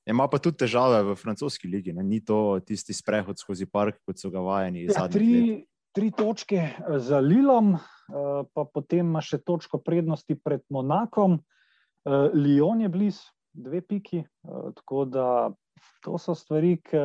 Ima 0.05 0.27
pa 0.29 0.37
tudi 0.37 0.59
težave 0.61 0.99
v 1.07 1.15
francoski 1.17 1.67
ligi, 1.67 1.93
ne? 1.93 2.03
ni 2.05 2.19
to 2.21 2.59
tisti 2.61 2.93
sprehod 2.93 3.39
skozi 3.41 3.65
park, 3.65 3.97
kot 4.05 4.21
so 4.21 4.29
ga 4.29 4.43
vajeni. 4.43 4.85
Ja, 4.85 5.07
tri, 5.09 5.65
tri 5.95 6.11
točke 6.13 6.61
eh, 6.61 6.99
za 7.01 7.19
Lilom, 7.23 7.73
eh, 7.73 7.94
pa 8.07 8.65
potem 8.73 9.07
ima 9.07 9.21
še 9.21 9.39
točko 9.41 9.79
prednosti 9.83 10.35
pred 10.37 10.61
Monakom, 10.69 11.39
eh, 12.05 12.29
Lyon 12.33 12.81
je 12.85 12.89
blizu, 12.89 13.31
dve 13.55 13.81
piki. 13.81 14.25
Tako 14.75 15.05
da 15.07 15.27
to 16.03 16.17
so 16.19 16.35
stvari, 16.35 16.75
ki 16.83 16.99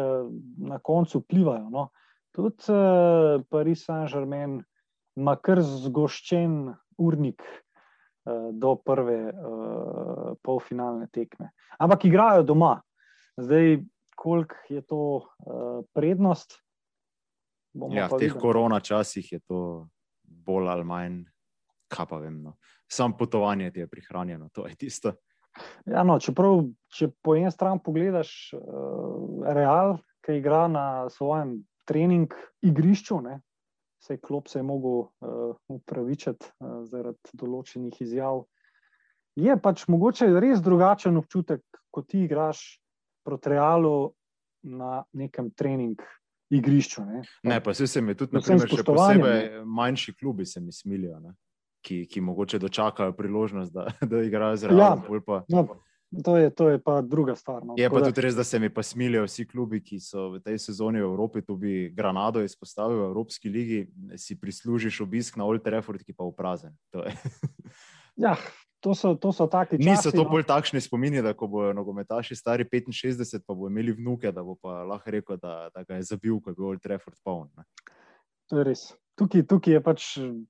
na 0.67 0.81
koncu 0.83 1.23
vplivajo. 1.23 1.71
No? 1.71 1.89
Tudi 2.35 2.75
Paris 3.51 3.85
Saint-Germain 3.87 4.59
ima 5.17 5.37
kar 5.37 5.63
zgoščen 5.63 6.75
urnik. 6.99 7.43
Do 8.31 8.75
prve 8.85 9.33
polfinalne 10.45 11.07
tekme. 11.11 11.49
Ampak 11.81 12.05
igrajo 12.05 12.43
doma, 12.45 12.75
Zdaj, 13.41 13.79
koliko 14.17 14.55
je 14.69 14.83
to 14.83 15.27
prednost? 15.93 16.61
Ja, 17.91 18.09
v 18.11 18.19
teh 18.19 18.35
korona 18.35 18.81
časih 18.81 19.33
je 19.33 19.41
to 19.47 19.89
bolj 20.51 20.71
ali 20.73 20.87
manj, 20.87 21.23
kaj 21.91 22.11
pa 22.11 22.21
vem. 22.23 22.43
No. 22.43 22.57
Sam 22.91 23.17
potovanje 23.17 23.71
ti 23.71 23.85
je 23.85 23.91
prihranjeno, 23.91 24.51
to 24.53 24.67
je 24.67 24.77
tisto. 24.77 25.15
Ja, 25.87 26.05
no, 26.07 26.19
čeprav, 26.23 26.65
če 26.95 27.11
po 27.23 27.35
eni 27.39 27.51
strani 27.51 27.83
pogledaš 27.85 28.31
uh, 28.55 29.47
Real, 29.51 29.99
ki 30.25 30.39
igra 30.39 30.67
na 30.71 30.85
svojem 31.11 31.57
trening 31.89 32.35
igrišču, 32.67 33.19
ne, 33.25 33.41
se 34.01 34.15
je 34.15 34.21
klop 34.23 34.49
se 34.49 34.59
je 34.59 34.67
mogel 34.67 35.01
uh, 35.01 35.57
upravičiti 35.69 36.47
uh, 36.47 36.83
zaradi 36.87 37.35
določenih 37.35 37.99
izjav. 38.05 38.45
Je 39.39 39.57
pač 39.63 39.87
mogoče 39.91 40.29
res 40.43 40.63
drugačen 40.63 41.19
občutek, 41.21 41.63
ko 41.91 42.03
ti 42.07 42.25
igraš 42.27 42.81
proti 43.27 43.53
realu 43.55 44.13
na 44.63 45.03
nekem 45.17 45.51
treningu. 45.57 46.07
Igrišču, 46.51 47.05
ne? 47.07 47.23
ne, 47.43 47.61
pa 47.63 47.75
se, 47.75 48.01
mi 48.03 48.17
tudi, 48.19 48.35
naprimer, 48.35 48.67
še 48.67 48.83
posebej 48.87 49.39
ne? 49.39 49.61
manjši 49.65 50.15
klubi, 50.19 50.47
se 50.47 50.61
mi 50.61 50.73
smilijo, 50.75 51.21
ki, 51.87 52.03
ki 52.11 52.23
mogoče 52.27 52.59
dočakajo 52.59 53.15
priložnost, 53.17 53.73
da, 53.73 53.87
da 54.11 54.25
igrajo 54.27 54.59
z 54.59 54.73
realom. 54.73 55.05
Ja, 55.47 55.63
no, 55.63 55.79
to, 56.25 56.35
je, 56.37 56.51
to 56.51 56.69
je 56.69 56.81
pa 56.83 57.01
druga 57.07 57.37
stvar. 57.39 57.63
No. 57.65 57.77
Je 57.79 57.91
pa 57.91 58.03
da... 58.03 58.11
tudi 58.11 58.25
res, 58.27 58.35
da 58.35 58.45
se 58.45 58.59
mi 58.59 58.71
pa 58.75 58.83
smilijo 58.83 59.23
vsi 59.29 59.47
klubi, 59.47 59.79
ki 59.85 60.01
so 60.03 60.27
v 60.35 60.43
tej 60.43 60.59
sezoni 60.59 60.99
v 60.99 61.07
Evropi. 61.07 61.45
Tu 61.47 61.57
bi 61.57 61.75
Granado 61.95 62.43
izpostavil 62.43 62.99
v 62.99 63.07
Evropski 63.13 63.49
ligi, 63.49 63.85
si 64.19 64.35
prislužiš 64.41 65.01
obisk 65.07 65.39
na 65.39 65.47
Old 65.47 65.63
Trafford, 65.63 66.03
ki 66.03 66.17
pa 66.19 66.27
je 66.27 66.35
prazen. 66.35 66.75
ja, 68.27 68.35
To 68.81 68.95
so, 68.95 69.13
to 69.15 69.33
so 69.33 69.45
taki 69.47 69.77
časi. 69.77 69.91
Niso 69.91 70.11
to 70.11 70.25
no? 70.25 70.31
bolj 70.31 70.47
takšni 70.49 70.81
spomini, 70.81 71.21
da 71.23 71.35
ko 71.37 71.47
bojo 71.47 71.75
nogometaši 71.77 72.37
stari 72.37 72.65
65, 72.65 73.45
pa 73.47 73.55
bo 73.55 73.69
imeli 73.69 73.93
vnuke, 73.93 74.33
da 74.33 74.43
bo 74.43 74.57
pa 74.57 74.83
lahko 74.89 75.13
rekel, 75.13 75.37
da, 75.37 75.69
da 75.75 75.85
ga 75.85 76.01
je 76.01 76.09
zabil, 76.09 76.41
ko 76.41 76.51
je 76.51 76.57
bil 76.57 76.71
Old 76.73 76.81
Trafford 76.81 77.19
poln. 77.25 77.51
To 78.49 78.59
je 78.59 78.65
res 78.65 78.89
tukaj, 79.21 79.43
tukaj 79.47 79.75
je 79.75 79.81
pač 79.85 80.07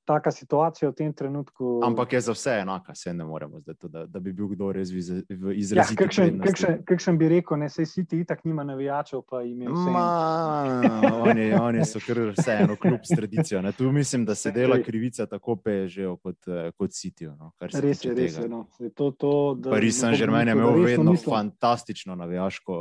taka 0.07 0.31
situacija 0.31 0.91
v 0.91 0.95
tem 0.95 1.13
trenutku. 1.13 1.81
Ampak 1.85 2.13
je 2.13 2.21
za 2.21 2.35
vse 2.37 2.57
enaka, 2.63 2.95
se 2.95 3.13
ne 3.15 3.25
moremo 3.25 3.61
zdaj, 3.61 3.75
to, 3.75 3.89
da, 3.89 4.05
da 4.07 4.21
bi 4.23 4.33
bil 4.33 4.53
kdo 4.55 4.71
res 4.73 4.93
v 4.93 5.01
izrazu. 5.59 5.95
Ja, 5.95 5.99
kakšen, 5.99 6.39
kakšen, 6.45 6.77
kakšen 6.87 7.19
bi 7.19 7.31
rekel, 7.33 7.59
ne 7.59 7.71
se 7.73 7.87
si 7.87 8.05
ti 8.07 8.21
itak 8.23 8.45
nima 8.47 8.65
navijačev, 8.67 9.25
pa 9.27 9.43
jim 9.43 9.65
je 9.67 9.73
vse. 9.75 9.97
Oni, 11.31 11.49
oni 11.59 11.87
so 11.89 12.03
kar 12.05 12.23
vseeno, 12.37 12.77
kljub 12.81 13.03
s 13.03 13.17
tradicijo. 13.17 13.63
Ne. 13.65 13.73
Tu 13.75 13.91
mislim, 13.93 14.25
da 14.29 14.35
se 14.35 14.53
dela 14.55 14.79
krivica 14.83 15.27
tako 15.27 15.57
pežejo 15.57 16.17
kot, 16.23 16.39
kot 16.79 16.95
sitijo. 16.95 17.35
No, 17.41 17.53
res 17.61 18.05
je, 18.05 18.15
res 18.15 18.39
je. 18.39 18.49
No. 18.49 18.67
To, 18.95 19.11
to, 19.11 19.33
Paris 19.67 20.01
Saint-Germain 20.03 20.49
je 20.49 20.57
imel 20.59 20.83
vedno 20.85 21.17
mislim. 21.17 21.35
fantastično 21.35 22.15
navijaško 22.15 22.81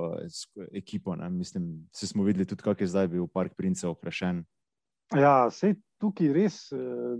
ekipo. 0.73 1.15
Ne. 1.15 1.29
Mislim, 1.29 1.89
se 1.95 2.07
smo 2.07 2.23
videli 2.23 2.45
tudi, 2.45 2.63
kak 2.63 2.81
je 2.81 2.87
zdaj 2.87 3.07
bil 3.07 3.27
Park 3.27 3.57
Prince 3.57 3.87
okrašen. 3.87 4.45
Ja, 5.17 5.49
sej 5.53 5.77
tukaj 5.99 6.29
res 6.35 6.57
uh, 6.75 7.15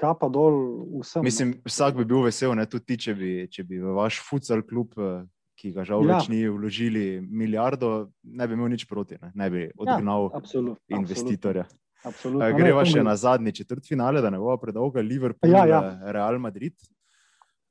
kapa 0.00 0.30
dol 0.32 0.56
vsem. 1.02 1.24
Mislim, 1.26 1.52
vsak 1.66 1.98
bi 2.00 2.06
bil 2.08 2.24
vesel, 2.26 2.54
ne 2.58 2.64
tudi 2.68 2.92
ti, 2.92 2.98
če 3.06 3.14
bi, 3.18 3.34
če 3.52 3.64
bi 3.68 3.80
v 3.82 3.94
vaš 3.98 4.22
futsal 4.24 4.64
klub, 4.66 4.96
uh, 4.98 5.22
ki 5.60 5.74
ga 5.76 5.84
žal 5.86 6.06
ja. 6.08 6.16
več 6.16 6.30
ni 6.32 6.40
vložili 6.48 7.20
milijardo, 7.20 8.08
ne 8.24 8.48
bi 8.48 8.56
imel 8.56 8.72
nič 8.72 8.86
proti, 8.88 9.20
ne, 9.20 9.32
ne 9.36 9.50
bi 9.52 9.66
ja, 9.66 9.74
odgnal 9.76 10.30
ja, 10.30 10.40
absolut, 10.40 10.80
investitorja. 10.88 11.66
Absolutno. 12.00 12.48
Greva 12.56 12.86
še 12.88 13.02
na 13.04 13.12
zadnji 13.20 13.52
četrt 13.60 13.84
finale, 13.84 14.22
da 14.24 14.30
ne 14.32 14.38
bo 14.40 14.54
predolga 14.56 15.04
Liverpool, 15.04 15.52
ja, 15.52 15.66
ja. 15.68 15.80
Real 16.16 16.40
Madrid. 16.40 16.72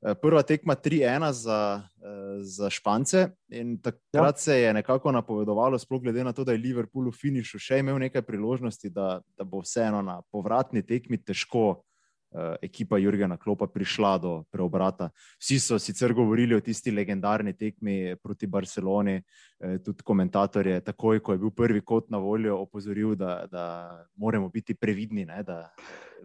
Eh, 0.00 0.14
prva 0.16 0.42
tekma 0.42 0.74
3-1 0.74 1.32
za, 1.32 1.82
eh, 2.02 2.38
za 2.40 2.70
Špance. 2.70 3.28
Takrat 3.82 4.36
ja. 4.36 4.38
se 4.38 4.60
je 4.60 4.72
nekako 4.74 5.12
napovedovalo, 5.12 5.78
sploh 5.78 6.02
glede 6.02 6.24
na 6.24 6.32
to, 6.32 6.44
da 6.44 6.52
je 6.52 6.58
Liverpool 6.58 7.10
v 7.10 7.16
finišu 7.20 7.60
še 7.60 7.82
imel 7.84 7.98
nekaj 8.00 8.22
priložnosti, 8.22 8.90
da, 8.90 9.20
da 9.36 9.44
bo 9.44 9.60
vseeno 9.60 10.00
na 10.02 10.22
povratni 10.32 10.82
tekmi 10.86 11.20
težko 11.20 11.66
uh, 11.68 11.89
ekipa 12.62 12.98
Jurgena 12.98 13.36
Klopa 13.36 13.66
prišla 13.66 14.18
do 14.18 14.32
preobrata. 14.50 15.10
Vsi 15.38 15.58
so 15.60 15.78
sicer 15.78 16.14
govorili 16.14 16.54
o 16.54 16.60
tisti 16.60 16.90
legendarni 16.90 17.52
tekmi 17.52 18.16
proti 18.22 18.46
Barceloni, 18.46 19.16
uh, 19.18 19.76
tudi 19.84 20.02
komentator 20.02 20.66
je 20.66 20.80
takoj, 20.80 21.20
ko 21.20 21.32
je 21.32 21.38
bil 21.38 21.50
prvi 21.50 21.80
kot 21.80 22.10
na 22.10 22.18
voljo, 22.18 22.60
opozoril, 22.62 23.14
da, 23.14 23.46
da 23.50 23.64
moramo 24.16 24.48
biti 24.48 24.74
previdni. 24.74 25.24
Ne, 25.24 25.42
da, 25.42 25.70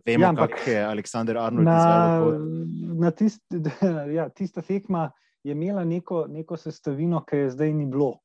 Vemo, 0.06 0.24
ja, 0.26 0.36
kako 0.36 0.70
je 0.70 0.84
Aleksandr 0.84 1.38
Arnold 1.38 1.68
izvedel. 1.68 3.00
Na 3.00 3.12
tist, 3.12 3.42
ja, 4.18 4.30
tista 4.30 4.62
tekma 4.62 5.12
je 5.44 5.52
imela 5.52 5.84
neko, 5.86 6.26
neko 6.30 6.58
sestavino, 6.58 7.24
ki 7.26 7.36
je 7.36 7.50
zdaj 7.50 7.74
ni 7.74 7.86
bilo. 7.86 8.20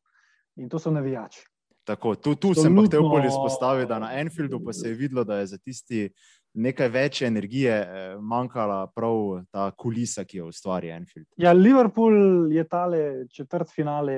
In 0.56 0.68
to 0.68 0.78
so 0.78 0.90
navijači. 0.90 1.44
Tako, 1.84 2.14
tu 2.14 2.34
tu 2.34 2.54
sem 2.54 2.74
pa 2.76 2.82
hotel 2.82 3.02
bolj 3.02 3.26
izpostaviti, 3.26 3.88
da 3.88 3.98
na 3.98 4.10
Enfieldu 4.20 4.60
pa 4.64 4.72
se 4.72 4.88
je 4.88 4.94
videlo, 4.94 5.24
da 5.24 5.38
je 5.40 5.46
za 5.46 5.58
tisti 5.58 6.10
nekaj 6.54 6.88
več 6.88 7.22
energije 7.22 7.74
eh, 7.74 8.16
manjkala 8.18 8.86
prav 8.94 9.44
ta 9.50 9.70
kulisa, 9.76 10.24
ki 10.24 10.42
jo 10.42 10.48
ustvari 10.50 10.90
Enfield. 10.90 11.28
Ja, 11.36 11.52
Liverpool 11.52 12.50
je 12.52 12.64
tale 12.68 13.02
četrt 13.30 13.70
finale 13.74 14.16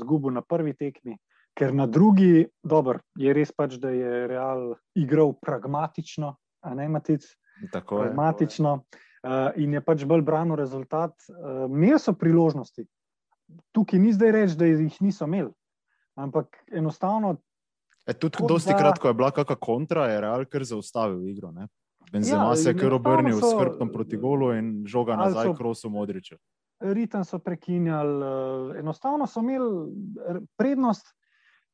zgubil 0.00 0.32
na 0.34 0.42
prvi 0.42 0.74
tekmi, 0.74 1.18
ker 1.54 1.74
na 1.74 1.86
drugi, 1.86 2.46
dobro, 2.62 2.98
je 3.18 3.34
res 3.34 3.52
pač, 3.52 3.76
da 3.78 3.92
je 3.94 4.26
Real 4.30 4.72
igral 4.98 5.36
pragmatično 5.40 6.34
a 6.64 6.74
ne 6.74 6.88
matic. 6.88 7.24
Tako 7.72 7.98
je. 7.98 8.02
Pragmatično 8.02 8.72
uh, 8.74 9.30
in 9.56 9.74
je 9.76 9.80
pač 9.84 10.04
bolj 10.08 10.24
branil 10.26 10.56
rezultat. 10.56 11.12
Uh, 11.28 11.66
imeli 11.70 12.00
so 12.00 12.16
priložnosti. 12.18 12.86
Tukaj 13.76 14.00
ni 14.00 14.12
zdaj 14.12 14.32
reči, 14.32 14.56
da 14.58 14.66
jih 14.66 14.96
niso 15.04 15.28
imeli, 15.28 15.52
ampak 16.16 16.56
enostavno. 16.72 17.36
E, 18.06 18.12
tudi, 18.12 18.44
dosti 18.48 18.72
da... 18.72 18.78
kratko 18.78 19.08
je 19.08 19.14
bila 19.14 19.30
kakšna 19.30 19.56
kontra, 19.56 20.06
je 20.12 20.20
Real 20.20 20.44
kar 20.44 20.64
zaustavil 20.64 21.28
igro. 21.28 21.52
Ne? 21.52 21.68
Benzema 22.12 22.50
ja, 22.52 22.56
se 22.56 22.70
je 22.70 22.78
kar 22.78 22.94
obrnil 22.94 23.40
so... 23.40 23.50
s 23.50 23.60
hrbtom 23.60 23.92
proti 23.92 24.16
golu 24.20 24.52
in 24.54 24.84
žoga 24.86 25.16
nazaj, 25.16 25.50
so... 25.50 25.54
krosu 25.54 25.90
modriče. 25.90 26.36
Ritem 26.84 27.24
so 27.24 27.38
prekinjali, 27.38 28.16
uh, 28.20 28.76
enostavno 28.76 29.26
so 29.26 29.40
imeli 29.40 29.88
prednost, 30.58 31.14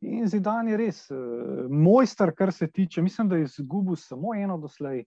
In 0.01 0.25
Zidan 0.29 0.69
je 0.69 0.77
res 0.81 1.03
uh, 1.12 1.66
mojster, 1.69 2.33
kar 2.37 2.53
se 2.53 2.71
tiče. 2.71 3.03
Mislim, 3.03 3.29
da 3.29 3.37
je 3.37 3.45
izgubil 3.45 3.97
samo 4.01 4.35
eno 4.35 4.57
doslej 4.59 5.05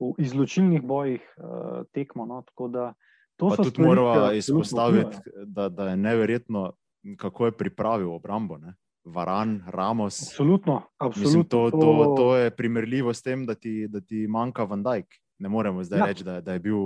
v 0.00 0.12
izločilnih 0.18 0.82
bojih 0.82 1.26
uh, 1.36 1.84
tekmo. 1.92 2.26
No? 2.26 2.42
To 2.56 3.48
pa 3.48 3.56
tudi 3.56 3.82
moramo 3.82 4.32
izpostaviti, 4.32 5.18
da, 5.46 5.68
da 5.68 5.90
je 5.90 5.96
neverjetno, 5.96 6.72
kako 7.18 7.46
je 7.46 7.56
pripravil 7.56 8.14
obrambo. 8.14 8.58
Ne? 8.58 8.74
Varan, 9.04 9.62
Ramos. 9.66 10.22
Absolutno. 10.22 10.82
absolutno. 10.98 11.22
Mislim, 11.22 11.44
to, 11.44 11.70
to, 11.70 12.14
to 12.16 12.36
je 12.36 12.50
primerljivo 12.50 13.14
s 13.14 13.22
tem, 13.22 13.46
da 13.46 13.54
ti, 13.54 13.88
da 13.88 14.00
ti 14.00 14.26
manjka 14.28 14.64
Van 14.64 14.82
Dijk. 14.82 15.06
Ne 15.38 15.48
moremo 15.48 15.82
zdaj 15.84 15.98
ja. 15.98 16.06
reči, 16.06 16.24
da, 16.24 16.40
da 16.40 16.52
je 16.52 16.60
bil 16.62 16.78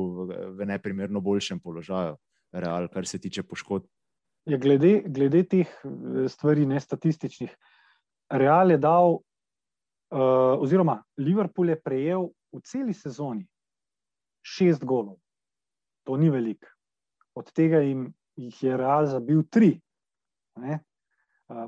v 0.57 0.65
neprimerno 0.65 1.21
boljšem 1.21 1.61
položaju, 1.61 2.17
real, 2.53 2.89
kar 2.89 3.07
se 3.07 3.21
tiče 3.21 3.43
poškodb. 3.43 3.85
Je 4.47 4.59
glede, 4.59 5.03
glede 5.07 5.43
teh 5.45 5.69
eh, 5.69 6.29
stvari, 6.29 6.67
ne 6.67 6.81
statističnih, 6.81 7.57
Real 8.31 8.71
je 8.71 8.79
dal 8.79 9.13
uh, 9.15 10.59
oziroma 10.59 10.97
Liverpool 11.19 11.69
je 11.71 11.77
prejel 11.79 12.25
v 12.51 12.61
celi 12.67 12.95
sezoni 12.95 13.45
šest 14.43 14.83
golov. 14.83 15.21
To 16.07 16.17
ni 16.17 16.31
veliko. 16.31 16.67
Od 17.39 17.53
tega 17.55 17.85
jim 17.85 18.09
jih 18.35 18.63
je 18.63 18.77
Real 18.77 19.07
zabil 19.07 19.45
tri. 19.47 19.77
Uh, 20.59 20.75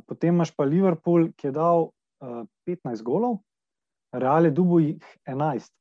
potem 0.07 0.35
imaš 0.35 0.55
pa 0.57 0.65
Liverpool, 0.65 1.31
ki 1.37 1.49
je 1.49 1.55
dal 1.55 1.89
uh, 1.89 2.45
15 2.67 3.03
golov, 3.07 3.41
Real 4.13 4.49
je 4.49 4.51
dubo 4.57 4.79
jih 4.81 5.05
11. 5.29 5.73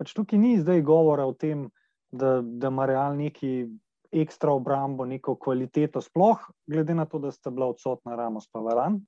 Pač 0.00 0.12
tukaj 0.12 0.38
ni 0.38 0.58
zdaj 0.60 0.82
govora 0.84 1.24
o 1.24 1.32
tem, 1.32 1.70
da, 2.12 2.40
da 2.42 2.68
ima 2.68 2.86
Real 2.86 3.16
neki 3.16 3.70
ekstra 4.10 4.52
obrambo, 4.52 5.06
neko 5.06 5.36
kvaliteto, 5.40 6.02
sploh 6.02 6.42
glede 6.66 6.94
na 6.94 7.06
to, 7.06 7.18
da 7.22 7.30
sta 7.32 7.50
bila 7.50 7.70
odsotna 7.70 8.16
Ramos 8.18 8.48
pa 8.52 8.60
Varan. 8.60 8.98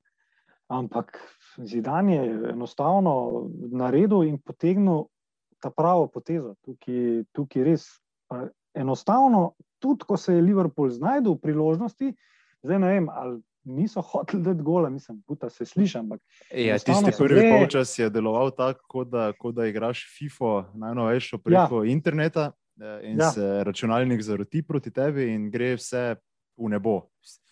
Ampak 0.73 1.19
zidan 1.59 2.09
je 2.09 2.23
enostavno 2.53 3.51
naredil 3.73 4.23
in 4.25 4.39
potegnil 4.41 5.05
ta 5.61 5.71
pravo 5.71 6.07
potezo. 6.09 6.55
Tukaj, 6.65 7.25
tukaj 7.37 7.67
res 7.67 7.89
enostavno, 8.75 9.53
tudi 9.83 10.07
ko 10.09 10.17
se 10.17 10.39
je 10.39 10.43
Liverpool 10.43 10.91
znašel 10.91 11.35
v 11.35 11.41
priložnosti, 11.43 12.13
zdaj 12.63 12.79
ne 12.79 12.93
vem, 12.95 13.09
ali 13.11 13.43
niso 13.65 14.01
hoteli 14.01 14.43
dati 14.43 14.63
gola, 14.63 14.91
mislim, 14.91 15.23
da 15.41 15.51
se 15.51 15.67
sliši. 15.67 15.99
Ja, 16.55 16.79
tisti 16.79 17.13
prvi 17.19 17.41
dve... 17.41 17.59
polčas 17.59 17.99
je 17.99 18.11
deloval 18.11 18.51
tako, 18.51 19.05
da, 19.05 19.33
da 19.53 19.67
igraš 19.67 20.07
FIFO 20.19 20.65
najnovejšo 20.75 21.39
preko 21.39 21.85
ja. 21.85 21.93
interneta. 21.93 22.53
Eh, 22.81 23.11
in 23.11 23.19
ja. 23.21 23.31
se 23.31 23.65
računalnik 23.65 24.23
zaroti 24.23 24.63
proti 24.63 24.91
tebi, 24.91 25.29
in 25.35 25.51
gre 25.51 25.75
vse 25.77 26.15
v 26.57 26.69
nebo. 26.73 27.01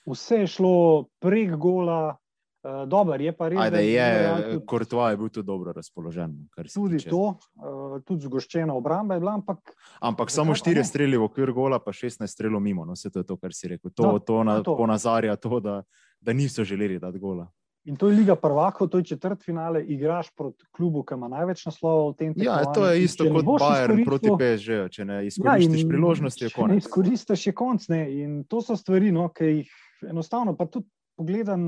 Vse 0.09 0.41
je 0.43 0.47
šlo 0.47 1.07
prek 1.21 1.57
gola, 1.61 2.17
uh, 2.63 2.89
dober, 2.89 3.21
je 3.21 3.33
pa 3.37 3.49
res. 3.49 3.59
Ajde, 3.59 3.83
je, 3.87 4.61
Kortva 4.67 5.11
je 5.11 5.21
bil 5.21 5.29
tudi 5.29 5.47
dobro 5.47 5.73
razpoložen. 5.73 6.35
Tudi 6.75 6.99
tiče. 6.99 7.11
to, 7.11 7.37
uh, 7.61 7.97
tudi 8.07 8.29
zgoščena 8.29 8.75
obramba 8.75 9.17
je 9.17 9.25
bila. 9.25 9.37
Ampak, 9.41 9.75
ampak 10.01 10.31
samo 10.31 10.55
štiri 10.55 10.85
streli 10.85 11.21
v 11.21 11.29
okvir 11.29 11.53
gola, 11.57 11.81
pa 11.83 11.93
16 11.93 12.27
strelov 12.27 12.63
mimo. 12.65 12.85
No, 12.85 12.95
to 12.95 13.23
je 13.23 13.27
to, 13.27 13.37
kar 13.37 13.55
si 13.57 13.73
rekel. 13.73 13.93
To, 13.95 14.13
no, 14.13 14.19
to, 14.19 14.43
na, 14.45 14.61
to. 14.63 14.77
ponazarja 14.77 15.37
to, 15.37 15.61
da, 15.61 15.83
da 16.21 16.33
niso 16.33 16.65
želeli 16.65 16.99
dati 16.99 17.19
gola. 17.19 17.49
In 17.89 17.97
to 17.97 18.11
je 18.11 18.17
Liga 18.17 18.37
prvakov, 18.37 18.89
to 18.93 18.99
je 18.99 19.05
četrt 19.05 19.43
finale, 19.45 19.81
igraš 19.83 20.29
proti 20.37 20.65
klubu, 20.71 21.01
ki 21.03 21.17
ima 21.17 21.31
največ 21.33 21.65
naslovov 21.65 22.11
v 22.13 22.17
tem 22.17 22.35
trenutku. 22.35 22.69
Ja, 22.69 22.73
to 22.75 22.87
je 22.87 23.05
isto 23.05 23.25
kot 23.25 23.45
Bayern 23.45 24.05
proti 24.05 24.29
PSG, 24.29 24.81
če 24.93 25.05
ne 25.09 25.17
izkoristiš 25.27 25.83
ja, 25.83 25.89
priložnosti, 25.89 26.45
je 26.45 26.51
konec. 26.53 26.75
Ne 26.75 26.85
izkoristiš 26.85 27.47
je 27.47 27.55
konc, 27.57 27.89
ne. 27.89 28.03
In 28.21 28.35
to 28.45 28.61
so 28.61 28.77
stvari, 28.77 29.09
no, 29.17 29.31
ki 29.33 29.49
jih 29.49 29.73
enostavno, 30.13 30.53
pa 30.59 30.69
tudi 30.69 30.91
pogledam, 31.17 31.65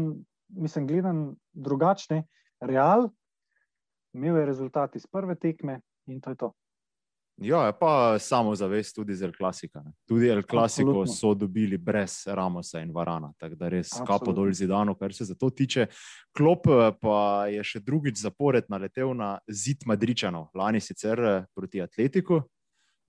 mislim, 0.53 0.87
gledam 0.87 1.35
drugačne. 1.53 2.25
Real, 2.61 3.09
imel 4.12 4.37
je 4.37 4.47
rezultat 4.47 4.97
iz 4.97 5.07
prve 5.07 5.35
tekme 5.35 5.81
in 6.07 6.21
to 6.21 6.31
je 6.31 6.37
to. 6.37 6.53
Ja, 7.37 7.73
pa 7.81 8.19
samo 8.19 8.55
zavest 8.55 8.95
tudi 8.95 9.15
z 9.15 9.25
El 9.25 9.33
Klasika. 9.33 9.83
Tudi 10.09 10.29
El 10.29 10.43
Klasiko 10.43 11.07
so 11.07 11.35
dobili 11.35 11.79
brez 11.79 12.27
Ramosa 12.27 12.81
in 12.81 12.93
Varana, 12.93 13.33
tako 13.38 13.55
da 13.55 13.69
res 13.69 13.88
Absolutno. 13.88 14.07
kapo 14.07 14.33
dol 14.33 14.53
zidano, 14.53 14.95
kar 14.95 15.15
se 15.15 15.25
za 15.25 15.35
to 15.35 15.51
tiče. 15.51 15.87
Klop 16.37 16.67
eh, 16.67 16.93
pa 17.01 17.47
je 17.51 17.65
še 17.65 17.81
drugič 17.81 18.21
zapored 18.21 18.69
naletel 18.69 19.15
na 19.17 19.38
zid 19.49 19.87
Madričanov, 19.87 20.51
lani 20.55 20.81
sicer 20.81 21.25
eh, 21.25 21.45
proti 21.55 21.83
Atletiku, 21.83 22.43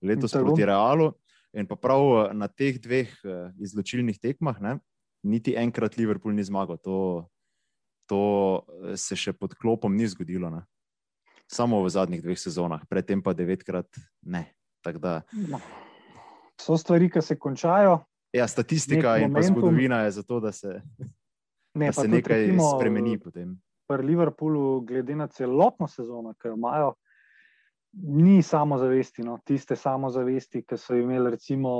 letos 0.02 0.32
proti 0.32 0.64
Realu. 0.64 1.12
In 1.54 1.68
pa 1.70 1.76
prav 1.76 2.02
eh, 2.24 2.34
na 2.34 2.48
teh 2.48 2.80
dveh 2.80 3.12
izločilnih 3.60 4.18
tekmah, 4.18 4.58
ne, 4.60 4.78
niti 5.22 5.54
enkrat 5.54 6.00
Liverpool 6.00 6.34
ni 6.34 6.42
zmagal. 6.42 6.80
To, 6.82 7.28
to 8.06 8.62
se 8.96 9.16
še 9.16 9.32
pod 9.32 9.54
klopom 9.54 9.96
ni 9.96 10.06
zgodilo. 10.08 10.50
Ne 10.50 10.64
samo 11.46 11.82
v 11.82 11.88
zadnjih 11.88 12.22
dveh 12.22 12.38
sezonah, 12.38 12.82
predtem 12.88 13.22
pa 13.22 13.34
devetkrat 13.36 13.88
ne. 14.26 14.48
Da... 14.84 15.22
No. 15.48 15.60
So 16.60 16.76
stvari, 16.76 17.08
ki 17.10 17.22
se 17.24 17.38
končajo. 17.40 18.02
Ja, 18.34 18.48
statistika 18.48 19.16
in 19.22 19.32
zgodovina 19.42 20.02
je 20.04 20.18
zato, 20.20 20.40
da 20.40 20.52
se, 20.52 20.82
ne, 21.74 21.86
da 21.86 21.92
se 21.92 22.08
nekaj 22.08 22.40
recimo, 22.46 22.74
spremeni. 22.74 23.16
Pri 23.88 24.02
Liverpoolu, 24.06 24.80
glede 24.80 25.16
na 25.16 25.28
celotno 25.28 25.88
sezono, 25.88 26.34
ki 26.40 26.48
jo 26.48 26.58
imajo, 26.58 26.92
ni 27.92 28.42
samozavesti. 28.42 29.24
No. 29.24 29.38
Tiste 29.44 29.76
samozavesti, 29.76 30.64
ki 30.66 30.78
so 30.80 30.96
imeli 30.98 31.32
recimo 31.36 31.72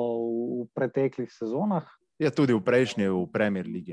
v 0.62 0.68
preteklih 0.76 1.32
sezonah, 1.32 1.88
Je 2.18 2.31
tudi 2.31 2.55
v 2.55 2.62
prejšnji, 2.62 3.11
v 3.11 3.27
Premier 3.27 3.66
League. 3.66 3.90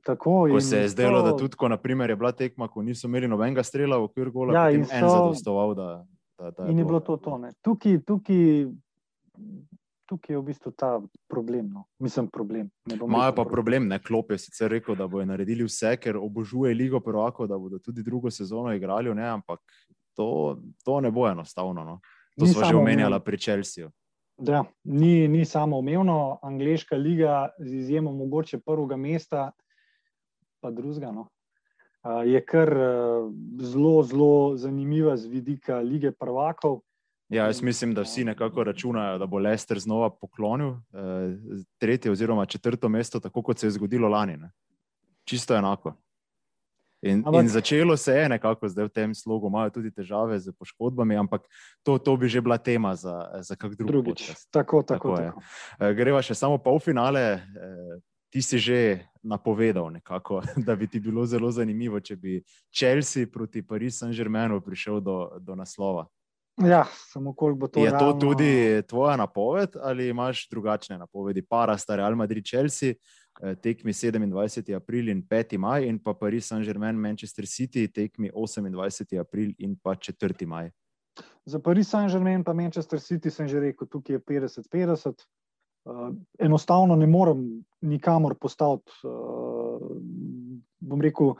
Tako, 0.00 0.48
ko 0.48 0.60
se 0.60 0.78
je 0.78 0.88
zdelo, 0.88 1.20
to... 1.20 1.24
da 1.24 1.36
tudi, 1.36 1.56
ko 1.56 1.68
naprimer, 1.68 2.10
je 2.10 2.16
bila 2.16 2.32
tekma, 2.32 2.68
ko 2.68 2.82
niso 2.82 3.08
imeli 3.08 3.28
nobenega 3.28 3.62
strela 3.62 3.98
v 4.00 4.08
okviru 4.08 4.32
gola, 4.32 4.54
ja, 4.56 4.70
in 4.72 4.84
so... 4.84 4.94
en 4.96 5.04
zadostoval. 5.04 5.74
Da, 5.76 5.88
da, 6.38 6.50
da 6.50 6.64
je 6.64 6.72
in 6.72 6.78
je 6.78 6.84
bilo 6.84 7.00
to. 7.00 7.16
to 7.16 7.36
tukaj, 7.62 8.00
tukaj, 8.08 8.72
tukaj 10.08 10.34
je 10.34 10.38
v 10.40 10.44
bistvu 10.48 10.72
ta 10.72 10.96
problem. 11.28 11.68
No. 11.76 11.84
Mislim, 12.00 12.30
problem. 12.32 12.70
Imajo 12.88 13.36
pa 13.36 13.44
problem, 13.44 13.88
ne 13.92 14.00
klop 14.00 14.32
je 14.32 14.38
sicer 14.38 14.72
rekel, 14.72 14.96
da 14.96 15.04
bodo 15.06 15.28
naredili 15.28 15.68
vse, 15.68 15.98
ker 16.00 16.16
obožuje 16.16 16.72
Ligo 16.74 17.00
Prvako, 17.00 17.46
da 17.46 17.58
bodo 17.58 17.78
tudi 17.78 18.02
drugo 18.02 18.30
sezono 18.30 18.72
igrali, 18.72 19.12
ne, 19.14 19.28
ampak 19.28 19.60
to, 20.16 20.56
to 20.84 21.00
ne 21.00 21.10
bo 21.10 21.28
enostavno. 21.28 21.84
No. 21.84 22.00
To 22.38 22.46
smo 22.46 22.64
že 22.64 22.76
omenjali 22.76 23.20
pri 23.20 23.38
Čelsiju. 23.38 23.90
Da, 24.38 24.64
ni, 24.84 25.28
ni 25.28 25.44
samo 25.44 25.78
umevno, 25.78 26.38
angliška 26.42 26.96
liga, 26.96 27.48
z 27.58 27.74
izjemo 27.74 28.12
mogoče 28.12 28.58
prvega 28.58 28.96
mesta, 28.96 29.50
pa 30.60 30.70
drugega. 30.70 31.12
No. 31.12 31.28
Je 32.24 32.44
kar 32.46 32.70
zelo, 33.60 34.02
zelo 34.02 34.56
zanimiva 34.56 35.16
z 35.16 35.26
vidika 35.26 35.80
lige 35.80 36.12
prvakov. 36.12 36.80
Ja, 37.28 37.44
jaz 37.44 37.62
mislim, 37.62 37.94
da 37.94 38.02
vsi 38.02 38.24
nekako 38.24 38.64
računajo, 38.64 39.18
da 39.18 39.26
bo 39.26 39.38
Lester 39.38 39.78
znova 39.78 40.10
poklonil 40.10 40.68
eh, 40.68 40.76
tretje 41.78 42.10
oziroma 42.10 42.46
četrto 42.46 42.88
mesto, 42.88 43.20
tako 43.20 43.42
kot 43.42 43.58
se 43.58 43.66
je 43.66 43.70
zgodilo 43.70 44.08
lani. 44.08 44.36
Ne. 44.36 44.50
Čisto 45.24 45.56
enako. 45.56 45.92
In, 47.02 47.22
ampak, 47.26 47.42
in 47.42 47.48
začelo 47.48 47.96
se 47.96 48.12
je 48.12 48.28
nekako 48.28 48.68
zdaj 48.68 48.88
v 48.88 48.90
tem 48.90 49.14
slogu, 49.14 49.46
imajo 49.46 49.70
tudi 49.70 49.90
težave 49.94 50.38
z 50.42 50.50
poškodbami, 50.50 51.14
ampak 51.14 51.46
to, 51.86 51.98
to 51.98 52.16
bi 52.18 52.26
že 52.26 52.42
bila 52.42 52.58
tema 52.58 52.94
za, 52.98 53.38
za 53.38 53.54
kak 53.54 53.78
drug 53.78 53.88
drugič. 53.90 54.34
Tako, 54.50 54.82
tako, 54.82 55.14
tako, 55.14 55.16
tako. 55.16 55.40
E, 55.78 55.94
greva 55.94 56.22
še 56.22 56.34
samo 56.34 56.58
polfinale. 56.58 57.38
E, 57.38 58.02
ti 58.28 58.42
si 58.42 58.58
že 58.58 59.08
napovedal, 59.22 59.88
nekako, 59.90 60.42
da 60.66 60.76
bi 60.76 60.86
ti 60.86 61.00
bilo 61.00 61.26
zelo 61.26 61.50
zanimivo, 61.50 62.00
če 62.00 62.16
bi 62.16 62.42
Chelsea 62.74 63.26
proti 63.26 63.62
Parisu 63.62 64.04
Saint-Germainu 64.04 64.60
prišel 64.60 65.00
do, 65.00 65.38
do 65.40 65.54
naslova. 65.54 66.06
Ja, 66.66 66.84
samo 67.12 67.34
koliko 67.34 67.58
bo 67.58 67.68
to. 67.68 67.80
Je 67.80 67.90
realno... 67.90 68.12
to 68.12 68.18
tudi 68.18 68.82
tvoja 68.88 69.16
napoved 69.16 69.76
ali 69.82 70.08
imaš 70.08 70.48
drugačne 70.50 70.98
napovedi? 70.98 71.42
Para 71.42 71.78
sta 71.78 71.96
Real 71.96 72.16
Madrid, 72.16 72.44
Chelsea, 72.44 72.94
Eh, 73.38 73.54
tekmi 73.54 73.92
27. 73.92 74.74
april 74.74 75.08
in 75.08 75.22
5. 75.22 75.58
maj, 75.58 75.86
in 75.86 75.98
pa 75.98 76.14
Paris 76.14 76.48
Saint-Germain, 76.48 76.96
Manchester 76.96 77.46
City, 77.46 77.86
tekmi 77.88 78.30
28. 78.34 79.18
april 79.20 79.52
in 79.58 79.76
pa 79.82 79.94
4. 79.94 80.46
maj. 80.46 80.70
Za 81.46 81.58
Paris 81.58 81.88
Saint-Germain 81.88 82.42
in 82.42 82.56
Manchester 82.56 83.00
City 83.00 83.30
sem 83.30 83.48
že 83.48 83.60
rekel, 83.60 83.86
tukaj 83.86 84.16
je 84.16 84.20
50-50. 84.20 85.26
Uh, 85.84 85.94
eh, 85.94 86.46
enostavno 86.46 86.96
ne 86.96 87.06
morem 87.06 87.64
nikamor 87.80 88.34
postaviti, 88.34 88.90
uh, 89.04 89.86
bom 90.80 91.00
rekel, 91.00 91.36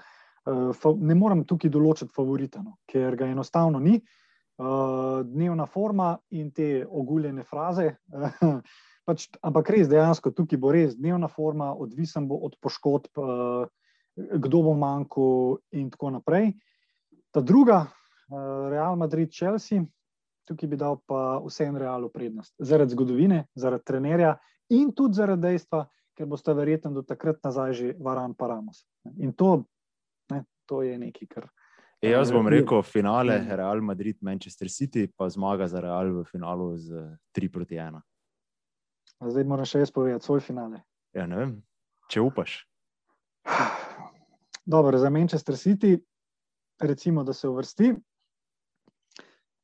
uh, 0.47 0.95
ne 1.03 1.15
morem 1.15 1.45
tukaj 1.45 1.71
določiti 1.71 2.15
favorita, 2.15 2.63
no, 2.63 2.79
ker 2.87 3.17
ga 3.17 3.27
enostavno 3.27 3.83
ni. 3.83 3.99
Uh, 3.99 4.28
dnevna 4.59 5.67
forma 5.67 6.17
in 6.35 6.51
te 6.51 6.87
oguljene 6.87 7.45
fraze. 7.47 7.93
Pač, 9.09 9.29
ampak 9.41 9.71
res, 9.73 9.89
dejansko 9.89 10.35
tukaj 10.37 10.59
bo 10.61 10.73
res 10.75 10.97
dnevna 10.99 11.31
forma, 11.33 11.71
odvisen 11.73 12.27
bo 12.29 12.37
od 12.45 12.59
poškodb, 12.61 13.17
uh, 13.17 13.69
kdo 14.19 14.63
bo 14.67 14.75
manjkal, 14.77 15.61
in 15.73 15.89
tako 15.95 16.11
naprej. 16.19 16.51
Ta 17.33 17.41
druga, 17.41 17.87
uh, 17.87 18.67
Real 18.69 18.99
Madrid, 19.01 19.33
Chelsea, 19.33 19.81
tukaj 20.49 20.69
bi 20.69 20.77
dal 20.81 20.99
pa 21.07 21.39
vsem 21.45 21.77
realu 21.81 22.11
prednost. 22.13 22.53
Zaradi 22.59 22.97
zgodovine, 22.97 23.47
zaradi 23.57 23.87
trenerja 23.89 24.35
in 24.75 24.93
tudi 24.93 25.17
zaradi 25.17 25.47
dejstva, 25.47 25.87
ker 26.19 26.29
boste 26.29 26.53
verjetno 26.53 26.93
do 26.97 27.05
takrat 27.07 27.39
nazaj 27.47 27.73
že 27.79 27.95
varan 28.03 28.35
paramos. 28.35 28.83
In 29.17 29.33
to, 29.33 29.65
ne, 30.33 30.43
to 30.67 30.83
je 30.83 30.99
nekaj, 30.99 31.29
kar. 31.31 31.49
E, 31.99 32.11
jaz 32.11 32.31
bom 32.31 32.47
rekel, 32.47 32.83
finale 32.87 33.41
Real 33.57 33.81
Madrid, 33.83 34.19
Manchester 34.23 34.69
City, 34.71 35.09
pa 35.17 35.27
zmaga 35.29 35.67
za 35.67 35.81
Real 35.83 36.13
v 36.21 36.25
finalu 36.31 36.77
z 36.77 36.95
3 37.35 37.51
proti 37.51 37.75
1. 37.75 37.99
Zdaj 39.19 39.45
moram 39.45 39.67
še 39.67 39.83
jaz 39.83 39.91
povedati 39.91 40.23
svoj 40.23 40.41
finale. 40.41 40.85
Ja, 41.17 41.27
ne 41.27 41.41
vem, 41.41 41.57
če 42.07 42.23
upaš. 42.23 42.61
Dobro, 44.63 44.99
za 44.99 45.11
Manchester 45.11 45.59
City, 45.59 45.97
recimo, 46.79 47.25
da 47.27 47.35
se 47.35 47.51
uvrsti, 47.51 47.91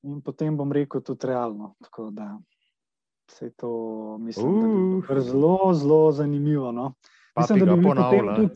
in 0.04 0.20
potem 0.24 0.56
bom 0.58 0.72
rekel 0.74 1.06
tudi 1.06 1.30
realno. 1.30 1.74
Tako 1.86 2.10
da 2.10 2.34
se 3.30 3.52
to 3.54 4.18
mislim, 4.18 4.98
uh. 4.98 5.06
da 5.06 5.14
je 5.14 5.20
zelo, 5.20 5.74
zelo 5.74 6.12
zanimivo. 6.12 6.72
No. 6.72 6.94
Mislim, 7.36 7.62
da 7.62 7.76
bi 7.76 7.82
ponavljal. 7.82 8.48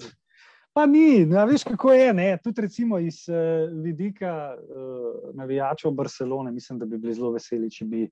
Pa 0.78 0.84
ni, 0.86 1.26
no, 1.26 1.42
veš, 1.46 1.64
kako 1.66 1.90
je. 1.92 2.12
Ne? 2.14 2.36
Tudi 2.38 2.62
recimo 2.62 2.98
iz 2.98 3.24
uh, 3.28 3.34
vidika 3.82 4.54
uh, 4.54 5.34
navijačev 5.34 5.90
Barcelone, 5.90 6.52
mislim, 6.52 6.78
da 6.78 6.86
bi 6.86 6.98
bili 6.98 7.14
zelo 7.14 7.32
veseli, 7.34 7.70
če 7.70 7.84
bi 7.84 8.04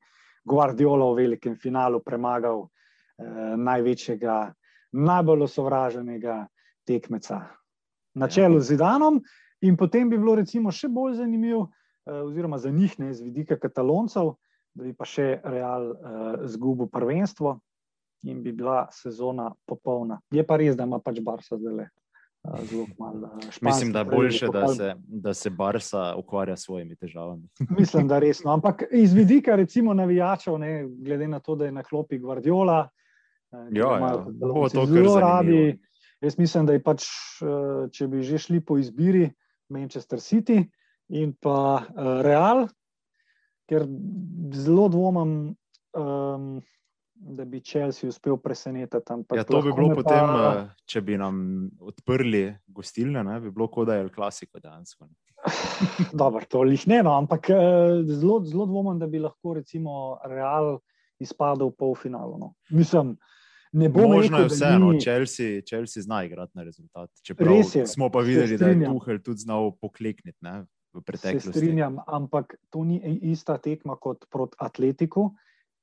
Guardiola 0.44 1.06
v 1.12 1.14
velikem 1.14 1.54
finalu 1.62 2.00
premagal 2.02 2.64
uh, 2.64 2.70
največjega, 3.56 4.38
najbolj 4.98 5.44
osovraženega 5.46 6.40
tekmeca 6.90 7.38
na 8.18 8.28
čelu 8.28 8.58
z 8.58 8.72
Zidanom. 8.72 9.20
In 9.62 9.76
potem 9.78 10.10
bi 10.10 10.18
bilo 10.18 10.34
recimo 10.34 10.72
še 10.74 10.90
bolj 10.90 11.20
zanimivo, 11.20 11.68
uh, 11.68 12.24
oziroma 12.24 12.58
za 12.58 12.72
njih, 12.74 12.96
ne 12.98 13.12
z 13.14 13.28
vidika 13.28 13.60
kataloncev, 13.62 14.32
da 14.74 14.88
bi 14.88 14.90
pa 14.90 15.06
še 15.06 15.36
Real 15.44 15.86
uh, 15.92 16.34
zgubil 16.50 16.90
prvenstvo 16.90 17.60
in 18.26 18.42
bi 18.42 18.50
bila 18.50 18.88
sezona 18.90 19.52
popolna. 19.70 20.18
Je 20.34 20.42
pa 20.42 20.58
res, 20.58 20.74
da 20.74 20.82
ima 20.82 20.98
pač 20.98 21.22
Barca 21.22 21.54
zdaj 21.54 21.78
le. 21.78 21.88
Mislim, 23.60 23.92
da 23.92 23.98
je 23.98 24.04
boljše, 24.04 24.46
da 24.52 24.68
se, 24.68 24.94
da 24.98 25.34
se 25.34 25.50
Barca 25.50 26.14
ukvarja 26.16 26.56
s 26.56 26.64
svojimi 26.64 26.96
težavami. 26.96 27.48
Mislim, 27.78 28.08
da 28.08 28.18
resno. 28.18 28.52
Ampak 28.52 28.82
iz 28.92 29.12
vidika, 29.12 29.56
recimo, 29.56 29.94
navijačev, 29.94 30.58
ne, 30.58 30.86
glede 30.88 31.28
na 31.28 31.40
to, 31.40 31.54
da 31.54 31.64
je 31.64 31.72
na 31.72 31.82
klopi 31.82 32.18
Guardiola, 32.18 32.88
ja, 33.52 33.98
ja. 33.98 34.24
bo 34.40 34.68
to 34.68 34.86
zelo 34.86 35.20
radi. 35.20 35.78
Jaz 36.20 36.38
mislim, 36.38 36.66
da 36.66 36.72
je 36.72 36.82
pač, 36.82 37.04
če 37.92 38.06
bi 38.08 38.22
že 38.24 38.38
šli 38.40 38.60
po 38.64 38.78
izbiri 38.78 39.28
Manchester 39.68 40.18
City 40.18 40.62
in 41.08 41.34
pa 41.40 41.84
Real, 42.24 42.66
ker 43.68 43.84
zelo 44.52 44.88
dvomim. 44.88 45.54
Um, 45.96 46.62
da 47.36 47.44
bi 47.44 47.60
Chelsea 47.60 48.08
uspel 48.08 48.36
presenetiti. 48.42 49.12
Ja, 49.36 49.44
to 49.44 49.60
bi 49.62 49.72
bilo 49.76 49.94
potem, 49.94 50.32
pa... 50.32 50.48
Eh, 50.50 50.66
če 50.88 51.02
bi 51.06 51.18
nam 51.20 51.38
odprli 51.80 52.48
gostilne, 52.66 53.22
ne, 53.24 53.38
bi 53.40 53.52
bilo 53.54 53.68
kot 53.72 53.90
da 53.90 54.00
je 54.00 54.08
klasiko 54.14 54.60
dejansko. 54.62 55.08
Dobro, 56.20 56.42
to 56.50 56.64
jih 56.66 56.88
ne, 56.90 57.02
no, 57.06 57.14
ampak 57.20 57.50
eh, 57.54 58.02
zelo, 58.08 58.40
zelo 58.44 58.66
dvomim, 58.66 58.98
da 58.98 59.08
bi 59.10 59.22
lahko 59.22 59.56
recimo 59.60 60.16
Real 60.26 60.78
izpadel 61.22 61.70
v 61.70 61.78
polfinalu. 61.78 62.38
No. 62.40 62.52
Mislim, 62.70 63.16
ne 63.72 63.88
bo 63.88 64.08
možno. 64.08 64.44
Je 64.44 64.52
vseeno, 64.52 64.92
ni... 64.92 65.00
Chelsea, 65.00 65.60
Chelsea 65.68 66.02
zna 66.02 66.24
igrati 66.24 66.58
na 66.58 66.64
rezultat. 66.66 67.10
Čeprav 67.22 67.62
smo 67.86 68.10
pa 68.10 68.24
videli, 68.26 68.58
da 68.58 68.72
je 68.72 68.84
Tuhel 68.84 69.20
tudi 69.24 69.44
znal 69.46 69.72
poklekniti. 69.80 70.38
Ne, 70.40 70.64
Se 71.14 71.40
strinjam, 71.40 71.98
ampak 72.06 72.54
to 72.72 72.84
ni 72.84 73.18
ista 73.22 73.58
tekma 73.60 73.98
kot 74.00 74.24
proti 74.32 74.56
Atletiku, 74.64 75.30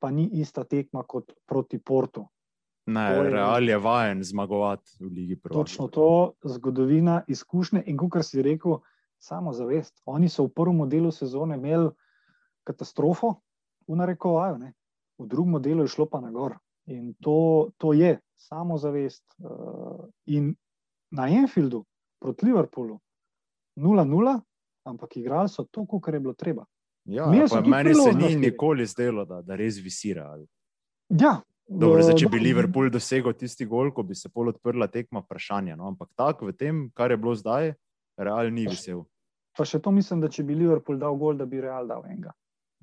pa 0.03 0.11
ni 0.11 0.27
ista 0.43 0.65
tekma 0.67 1.05
kot 1.07 1.31
proti 1.47 1.79
Portu. 1.79 2.25
Ne, 2.91 3.03
je, 3.15 3.29
Real 3.31 3.69
je 3.69 3.77
vajen 3.79 4.23
zmagovati 4.23 4.97
v 4.99 5.07
Ligi 5.07 5.37
Pro. 5.39 5.53
Točno 5.55 5.87
to, 5.87 6.33
zgodovina, 6.43 7.21
izkušnje 7.27 7.85
in 7.87 7.97
kot 7.97 8.25
si 8.27 8.43
rekel, 8.43 8.81
samo 9.23 9.53
zavest. 9.55 10.01
Oni 10.05 10.27
so 10.29 10.43
v 10.43 10.51
prvem 10.51 10.83
delu 10.91 11.11
sezone 11.11 11.55
imeli 11.55 11.87
katastrofo, 12.67 13.37
v 13.87 13.95
narekovaju, 13.95 14.57
ne? 14.59 14.73
v 15.17 15.29
drugem 15.31 15.61
delu 15.63 15.87
je 15.87 15.93
šlo 15.95 16.09
pa 16.11 16.19
na 16.19 16.31
gor. 16.35 16.57
In 16.91 17.13
to, 17.23 17.71
to 17.79 17.93
je 17.95 18.17
samo 18.35 18.75
zavest. 18.77 19.23
Uh, 19.39 20.03
in 20.27 20.51
na 21.15 21.29
Enfieldu 21.31 21.85
proti 22.19 22.51
Liverpoolu 22.51 22.99
0-0, 23.79 24.39
ampak 24.83 25.17
igrali 25.17 25.49
so 25.49 25.63
to, 25.71 25.87
kar 25.87 26.13
je 26.13 26.19
bilo 26.19 26.35
treba. 26.35 26.67
Ja, 27.05 27.27
meni 27.65 27.95
se 27.95 28.13
ni 28.15 28.35
nikoli 28.35 28.85
zdelo, 28.85 29.25
da, 29.25 29.41
da 29.41 29.55
res 29.59 29.77
visira. 29.83 30.29
Ja, 31.09 31.41
Dobro, 31.67 32.01
zdaj, 32.03 32.17
če 32.19 32.29
bi 32.31 32.41
Liverpool 32.43 32.89
dosegel 32.91 33.33
tisti 33.39 33.65
gol, 33.69 33.89
ko 33.95 34.03
bi 34.03 34.15
se 34.19 34.29
pol 34.29 34.51
odprla 34.51 34.89
tekma, 34.91 35.23
vprašanje. 35.23 35.77
No? 35.79 35.87
Ampak 35.93 36.11
tako 36.19 36.49
v 36.51 36.55
tem, 36.59 36.83
kar 36.95 37.13
je 37.13 37.17
bilo 37.17 37.35
zdaj, 37.39 37.73
Real 38.19 38.51
ni 38.53 38.67
vesel. 38.67 39.05
Pa 39.57 39.65
še 39.65 39.79
to 39.81 39.93
mislim, 39.93 40.21
da 40.21 40.29
če 40.29 40.43
bi 40.45 40.57
Liverpool 40.57 40.99
dal 41.01 41.15
gol, 41.17 41.37
da 41.39 41.47
bi 41.49 41.61
Real 41.63 41.87
dal 41.89 42.03
enega. 42.09 42.33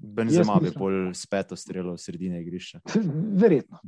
Benzema 0.00 0.56
bi 0.62 0.72
pol 0.72 1.12
spet 1.14 1.52
streljal 1.60 1.92
v 1.92 2.00
sredine 2.00 2.40
igrišča. 2.40 2.80
Verjetno. 3.42 3.82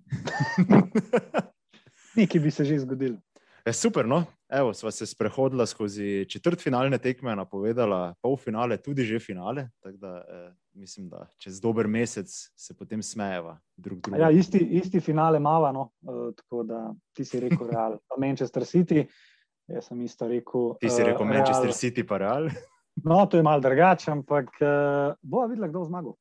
Nekaj 2.18 2.42
bi 2.44 2.52
se 2.52 2.68
že 2.68 2.82
zgodilo. 2.84 3.16
Je 3.64 3.72
super, 3.72 4.06
no? 4.06 4.26
Evo, 4.52 4.74
sva 4.74 4.90
se 4.90 5.06
sprehodila 5.06 5.64
skozi 5.66 6.26
četrt 6.28 6.60
finalne 6.60 6.98
tekme, 6.98 7.32
napovedala 7.36 8.14
pol 8.20 8.36
finale, 8.36 8.76
tudi 8.76 9.04
že 9.08 9.18
finale. 9.18 9.70
Da, 9.84 10.10
eh, 10.28 10.50
mislim, 10.74 11.08
da 11.08 11.26
čez 11.38 11.60
dober 11.60 11.88
mesec 11.88 12.28
se 12.56 12.74
potem 12.76 13.02
smejeva 13.02 13.56
drug 13.76 14.00
drugemu. 14.00 14.20
Ja, 14.20 14.30
isti, 14.30 14.58
isti 14.58 15.00
finale 15.00 15.40
mava, 15.40 15.72
no? 15.72 15.88
uh, 16.04 16.34
tako 16.36 16.62
da 16.68 16.92
ti 17.16 17.24
si 17.24 17.40
rekel 17.40 17.70
Real, 17.70 17.96
pa 18.08 18.20
Manchester 18.20 18.66
City. 18.66 19.06
Jaz 19.72 19.88
sem 19.88 20.00
isto 20.04 20.28
rekel. 20.28 20.74
Ti 20.80 20.90
si 20.90 21.02
rekel 21.02 21.26
uh, 21.26 21.32
Manchester 21.32 21.70
Real. 21.70 21.78
City, 21.78 22.04
pa 22.04 22.18
Real. 22.20 22.50
no, 23.08 23.26
to 23.26 23.40
je 23.40 23.42
mal 23.42 23.60
drugače, 23.60 24.10
ampak 24.12 24.52
uh, 24.60 25.16
bo 25.22 25.46
videla, 25.48 25.72
kdo 25.72 25.86
zmaga. 25.88 26.12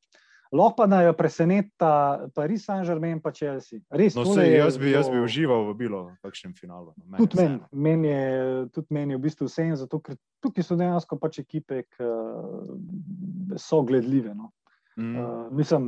Lahko 0.51 0.75
pa 0.75 0.87
da 0.87 1.01
jo 1.01 1.13
preseneta 1.15 2.27
Paris 2.35 2.65
Saint-Germain 2.65 3.11
in 3.15 3.33
Chelsea. 3.33 3.79
Res, 3.89 4.15
no, 4.15 4.25
se, 4.25 4.43
jaz, 4.51 4.77
bi, 4.77 4.91
jaz 4.91 5.07
bi 5.09 5.21
užival 5.23 5.69
v 5.71 5.75
bilo, 5.79 6.01
kakšnem 6.21 6.53
finalu. 6.53 6.91
No, 7.07 7.17
tudi 7.17 7.39
meni 7.39 7.59
men 7.71 8.03
je, 8.05 8.23
tudi 8.75 8.87
men 8.91 9.11
je 9.11 9.17
v 9.17 9.21
bistvu 9.21 9.47
vse 9.47 9.67
in 9.69 9.77
zato, 9.79 10.01
ker 10.03 10.17
tukaj 10.43 10.65
so 10.67 10.75
dejansko 10.75 11.17
pač 11.21 11.39
ekipe, 11.39 11.85
ki 11.95 12.09
so 13.55 13.79
gledljive. 13.87 14.35
No. 14.35 14.51
Mm. 14.99 15.15
Uh, 15.15 15.47
mislim, 15.55 15.87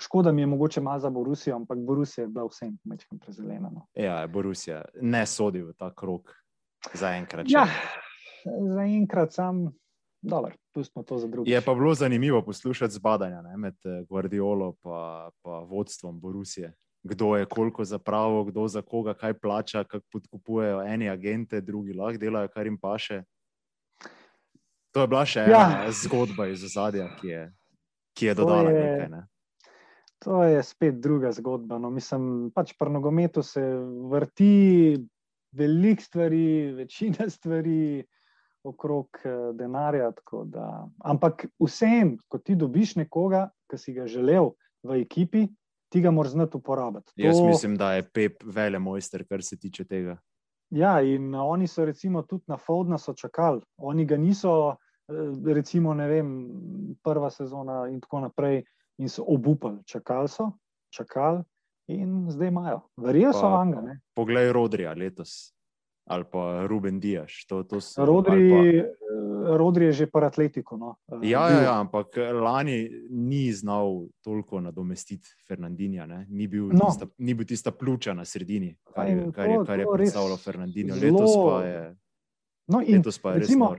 škoda 0.00 0.32
mi 0.32 0.42
je 0.42 0.46
mogoče 0.46 0.80
malo 0.80 0.98
za 0.98 1.10
Borusijo, 1.10 1.56
ampak 1.56 1.78
Borusija 1.78 2.24
je 2.24 2.28
bila 2.28 2.46
vsem 2.48 2.78
mečkim 2.84 3.18
prezelena. 3.18 3.70
No. 3.74 3.84
Ja, 3.94 4.26
Borusija 4.26 4.84
ne 5.00 5.26
sodi 5.26 5.62
v 5.62 5.74
ta 5.76 5.92
krok 5.94 6.32
zaenkrat. 6.94 7.46
Ja, 7.48 7.66
zaenkrat 8.44 9.32
sam. 9.32 9.66
Dobar, 10.22 10.56
je 11.44 11.60
pa 11.60 11.74
bilo 11.74 11.94
zanimivo 11.94 12.42
poslušati 12.42 12.94
zbadanja 12.94 13.42
ne, 13.42 13.56
med 13.56 13.74
eh, 13.84 14.04
Guardiolo 14.08 14.74
in 14.84 15.68
vodstvom 15.68 16.20
Borusije. 16.20 16.74
Kdo 17.02 17.36
je 17.36 17.46
koliko 17.46 17.84
za 17.84 17.98
pravo, 17.98 18.44
kdo 18.44 18.68
za 18.68 18.82
koga, 18.82 19.14
kaj 19.14 19.38
plača, 19.38 19.84
kako 19.84 20.06
podkupujejo 20.12 20.82
eni 20.82 21.08
agente, 21.08 21.60
drugi 21.60 21.92
lahko 21.92 22.18
delajo, 22.18 22.48
kar 22.48 22.66
jim 22.66 22.78
paše. 22.80 23.22
To 24.90 25.00
je 25.00 25.06
bila 25.06 25.24
še 25.26 25.40
ena 25.46 25.58
ja. 25.84 25.92
zgodba 25.92 26.48
iz 26.50 26.64
ozadja, 26.64 27.06
ki 27.20 27.28
je, 27.28 27.42
ki 28.18 28.26
je 28.26 28.34
dodala 28.34 28.70
je, 28.70 28.82
nekaj. 28.82 29.08
Ne. 29.08 29.22
To 30.26 30.42
je 30.42 30.62
spet 30.62 30.98
druga 31.00 31.30
zgodba. 31.32 31.78
No, 31.78 31.90
mislim, 31.94 32.50
pač 32.54 32.74
pri 32.74 32.90
nogometu 32.90 33.42
se 33.46 33.62
vrti 34.10 34.98
veliko 35.54 36.02
stvari, 36.02 36.72
večina 36.82 37.30
stvari 37.30 38.02
okrog 38.68 39.08
eh, 39.24 39.30
denarja. 39.54 40.12
Da, 40.44 40.88
ampak 40.98 41.46
vsem, 41.60 42.16
ko 42.28 42.38
ti 42.38 42.54
dobiš 42.54 42.96
nekoga, 42.96 43.48
ki 43.70 43.78
si 43.78 43.94
ga 43.96 44.06
želel 44.06 44.52
v 44.82 45.00
ekipi, 45.02 45.46
ti 45.88 46.00
ga 46.00 46.10
moraš 46.10 46.36
znati 46.36 46.56
uporabiti. 46.56 47.12
To... 47.14 47.22
Jaz 47.22 47.40
mislim, 47.40 47.76
da 47.76 47.92
je 47.94 48.08
Pep 48.08 48.42
vele 48.44 48.78
mojster, 48.78 49.24
kar 49.28 49.42
se 49.42 49.58
tiče 49.58 49.84
tega. 49.84 50.18
Ja, 50.70 51.00
in 51.00 51.34
oni 51.34 51.66
so 51.66 51.84
recimo 51.84 52.22
tudi 52.22 52.44
na 52.46 52.56
Fodna 52.56 52.98
so 52.98 53.14
čakali. 53.14 53.60
Oni 53.76 54.04
ga 54.04 54.16
niso, 54.16 54.76
eh, 55.08 55.52
recimo, 55.54 55.94
ne 55.94 56.08
vem, 56.08 56.32
prva 57.04 57.30
sezona 57.30 57.86
in 57.88 58.00
tako 58.00 58.20
naprej, 58.20 58.64
in 58.98 59.08
so 59.08 59.24
obupali. 59.26 59.84
Čakali 59.86 60.28
so, 60.28 60.50
čakali 60.94 61.44
in 61.88 62.26
zdaj 62.30 62.48
imajo. 62.48 62.80
Verjetno 62.96 63.32
so 63.32 63.48
vanga. 63.48 63.96
Poglej, 64.14 64.52
Rodrija 64.52 64.92
letos 64.92 65.57
ali 66.08 66.24
pa 66.32 66.66
Ruben 66.66 67.00
Diaš. 67.00 67.46
To, 67.46 67.64
to 67.64 67.80
so, 67.80 68.04
Rodri, 68.04 68.50
pa... 68.50 68.56
Eh, 68.64 69.56
Rodri 69.56 69.84
je 69.84 69.92
že 69.92 70.06
par 70.06 70.24
atletiko. 70.24 70.76
No. 70.76 70.96
Eh, 71.12 71.28
ja, 71.30 71.48
ja, 71.50 71.60
ja, 71.62 71.74
ampak 71.80 72.16
lani 72.16 72.88
ni 73.10 73.52
znal 73.52 74.08
toliko 74.24 74.60
nadomestiti 74.60 75.28
Fernandinja. 75.48 76.06
Ni 76.28 76.48
bil, 76.48 76.72
no. 76.72 76.88
tista, 76.88 77.06
ni 77.18 77.34
bil 77.34 77.46
tista 77.46 77.70
pljuča 77.70 78.14
na 78.14 78.24
sredini, 78.24 78.76
kar 78.94 79.08
je, 79.08 79.30
kar 79.32 79.50
je, 79.50 79.58
kar 79.66 79.78
je 79.80 79.86
predstavljalo 79.92 80.36
Fernandinjo. 80.36 80.94
Letos 80.94 81.36
pa 81.36 81.62
je. 81.64 81.96
No, 82.68 82.80
in, 82.80 82.96
letos 82.96 83.18
pa 83.18 83.32
je 83.32 83.44
recimo, 83.44 83.76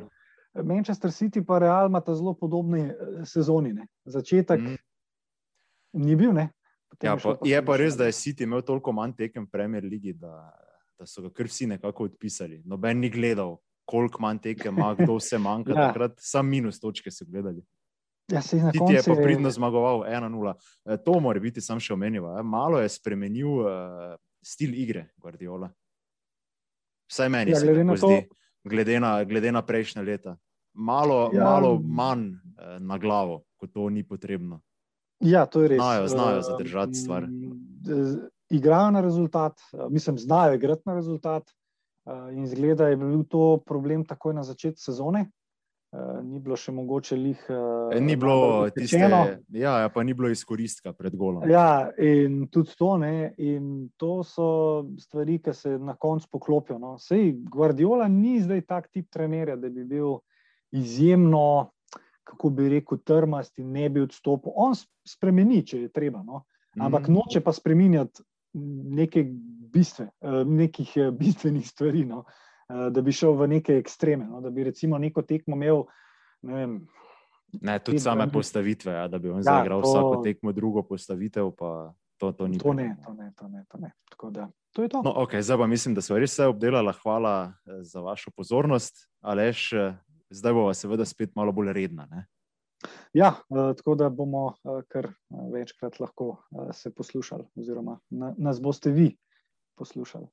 Manchester 0.63 1.11
City 1.11 1.39
in 1.39 1.45
Real 1.59 1.89
imata 1.89 2.15
zelo 2.15 2.34
podobne 2.34 2.80
eh, 2.93 3.25
sezoni. 3.25 3.73
Ne. 3.73 3.88
Začetek 4.05 4.61
mm. 4.61 4.77
ni 5.93 6.15
bil. 6.15 6.34
Ja, 7.01 7.17
pa, 7.17 7.38
je 7.45 7.65
pa 7.65 7.75
res, 7.77 7.97
da 7.97 8.05
je 8.05 8.11
City 8.11 8.43
imel 8.43 8.61
toliko 8.61 8.91
manj 8.91 9.13
tekem 9.17 9.45
v 9.45 9.49
Premier 9.51 9.84
League, 9.84 10.13
da 10.13 10.49
da 11.00 11.08
so 11.08 11.22
ga 11.22 11.32
kar 11.34 11.47
vsi 11.47 11.68
nekako 11.68 12.10
odpisali. 12.10 12.62
Noben 12.66 13.00
ni 13.00 13.10
gledal, 13.10 13.58
koliko 13.86 14.22
manj 14.22 14.39
teke 14.43 14.70
ima, 14.70 14.93
kdo 15.00 15.16
vse 15.16 15.38
manjka. 15.38 15.74
ja. 15.78 15.88
Takrat 15.88 16.18
samo 16.18 16.50
minus 16.50 16.80
točke 16.80 17.12
so 17.12 17.26
gledali. 17.26 17.64
Ja, 18.32 18.41
Ti 18.41 18.78
konci... 18.78 18.93
je 18.93 19.04
pa 19.08 19.16
pridno 19.24 19.50
zmagoval 19.50 20.04
1-0. 20.06 20.54
E, 20.86 20.97
to 21.04 21.20
mora 21.20 21.39
biti 21.39 21.62
sam 21.62 21.80
še 21.80 21.93
omenjivo. 21.93 22.36
Malo 22.43 22.82
je 22.82 22.89
spremenil 22.89 23.64
uh, 23.64 23.72
stil 24.45 24.76
igre 24.78 25.08
Guardiola. 25.18 25.72
Vsaj 27.10 27.30
meni 27.30 27.56
ja, 27.56 27.60
se 27.60 27.74
to 27.74 27.95
zdi, 27.97 28.20
glede 28.70 29.00
na, 29.02 29.16
glede 29.26 29.52
na 29.52 29.64
prejšnje 29.66 30.04
leta. 30.06 30.36
Malo, 30.78 31.32
ja. 31.34 31.43
malo 31.43 31.80
manj 31.82 32.28
uh, 32.36 32.78
na 32.78 33.00
glavo, 33.02 33.41
kot 33.58 33.74
to 33.74 33.89
ni 33.89 34.06
potrebno. 34.06 34.62
Ja, 35.26 35.47
to 35.50 35.66
je 35.66 35.74
res. 35.74 35.82
Znajo, 35.82 36.08
znajo 36.08 36.41
zadržati 36.41 36.95
stvar. 36.95 37.26
Igrajo 38.50 38.91
na 38.91 39.02
rezultat, 39.02 39.62
mislim, 39.89 40.18
znajo 40.18 40.54
igrati 40.58 40.82
na 40.86 40.95
rezultat. 40.95 41.52
In 42.34 42.47
zgleda, 42.47 42.84
da 42.84 42.88
je 42.89 42.97
bil 42.97 43.24
to 43.30 43.60
problem 43.66 44.06
takoj 44.06 44.34
na 44.34 44.43
začetku 44.43 44.82
sezone. 44.82 45.28
Uh, 45.89 46.20
ni 46.22 46.38
bilo 46.38 46.54
še 46.54 46.70
mogoče 46.70 47.16
lih. 47.18 47.45
Ni 47.97 48.14
bilo 48.20 48.68
tiste, 48.70 49.00
ja, 49.02 49.72
ja, 49.82 49.88
pa 49.89 50.04
ni 50.06 50.14
bilo 50.14 50.30
izkoristka 50.30 50.93
pred 50.93 51.16
golom. 51.18 51.47
Ja, 51.50 51.89
in 51.97 52.43
tudi 52.54 52.76
to, 52.78 52.91
ne, 53.02 53.32
in 53.41 53.88
to 53.97 54.20
so 54.22 54.50
stvari, 55.02 55.39
ki 55.41 55.54
se 55.58 55.74
na 55.82 55.95
koncu 55.97 56.30
poklopijo. 56.38 56.78
No. 56.78 56.93
Sej, 57.02 57.34
Guardiola 57.50 58.06
ni 58.06 58.38
zdaj 58.43 58.62
tak 58.70 58.91
tip 58.93 59.10
trenerja, 59.10 59.58
da 59.58 59.74
bi 59.74 59.88
bil 59.89 60.20
izjemno, 60.78 61.72
kako 62.22 62.54
bi 62.54 62.70
rekel, 62.76 63.02
trmast 63.02 63.58
in 63.58 63.74
ne 63.74 63.89
bi 63.89 64.06
odstopil. 64.06 64.54
On 64.62 64.78
spremeni, 64.78 65.64
če 65.66 65.88
je 65.88 65.93
treba, 65.93 66.22
no. 66.22 66.45
ampak 66.78 67.10
mm. 67.10 67.18
noče 67.18 67.41
pa 67.41 67.50
spremenjati 67.56 68.22
neke 68.54 69.26
bistve, 69.74 70.10
uh, 70.22 70.41
nekih 70.47 70.93
bistvenih 71.20 71.68
stvari. 71.68 72.06
No. 72.06 72.24
Eh, 72.70 72.89
da 72.89 73.02
bi 73.02 73.12
šel 73.12 73.34
v 73.34 73.47
neke 73.47 73.78
ekstreme. 73.82 74.28
No? 74.30 74.41
Da 74.41 74.50
bi 74.50 74.64
recimo 74.64 74.97
neko 74.97 75.22
tekmo 75.22 75.56
imel. 75.56 75.84
Ne 76.41 76.54
vem, 76.54 76.76
ne, 77.62 77.80
tudi 77.80 78.00
same 78.00 78.22
dani. 78.22 78.32
postavitve, 78.32 78.93
ja, 78.93 79.08
da 79.08 79.20
bi 79.20 79.30
on 79.30 79.41
ja, 79.41 79.43
zagral 79.43 79.82
to... 79.82 79.89
vsako 79.89 80.22
tekmo, 80.24 80.52
drugo 80.52 80.84
postavitev. 80.84 81.50
To, 81.58 81.93
to, 82.18 82.32
to, 82.32 82.47
ne, 82.47 82.58
to, 82.58 82.74
ne, 82.74 82.95
to, 83.06 83.14
ne, 83.47 83.66
to 83.72 83.78
ne. 83.78 83.91
Tako 84.10 84.30
da, 84.30 84.47
to 84.76 84.84
je 84.84 84.89
to. 84.89 85.02
No, 85.04 85.14
okay, 85.26 85.41
zdaj 85.41 85.58
pa 85.58 85.68
mislim, 85.68 85.95
da 85.95 86.02
smo 86.02 86.20
res 86.20 86.38
vse 86.38 86.45
obdelali. 86.45 86.93
Hvala 87.02 87.34
eh, 87.50 87.82
za 87.82 88.02
vašo 88.06 88.32
pozornost. 88.38 89.10
Alež, 89.22 89.74
eh, 89.74 89.97
zdaj 90.30 90.54
bomo 90.54 90.74
seveda 90.74 91.06
spet 91.06 91.36
malo 91.36 91.52
bolj 91.52 91.74
redna. 91.74 92.06
Ne? 92.12 92.28
Ja, 93.14 93.34
tako 93.49 93.95
da 93.95 94.10
bomo 94.10 94.53
kar 94.88 95.07
večkrat 95.53 95.99
lahko 95.99 96.43
se 96.74 96.93
poslušali, 96.93 97.47
oziroma 97.57 97.99
nas 98.38 98.62
boste 98.62 98.91
vi 98.91 99.16
poslušali 99.78 100.28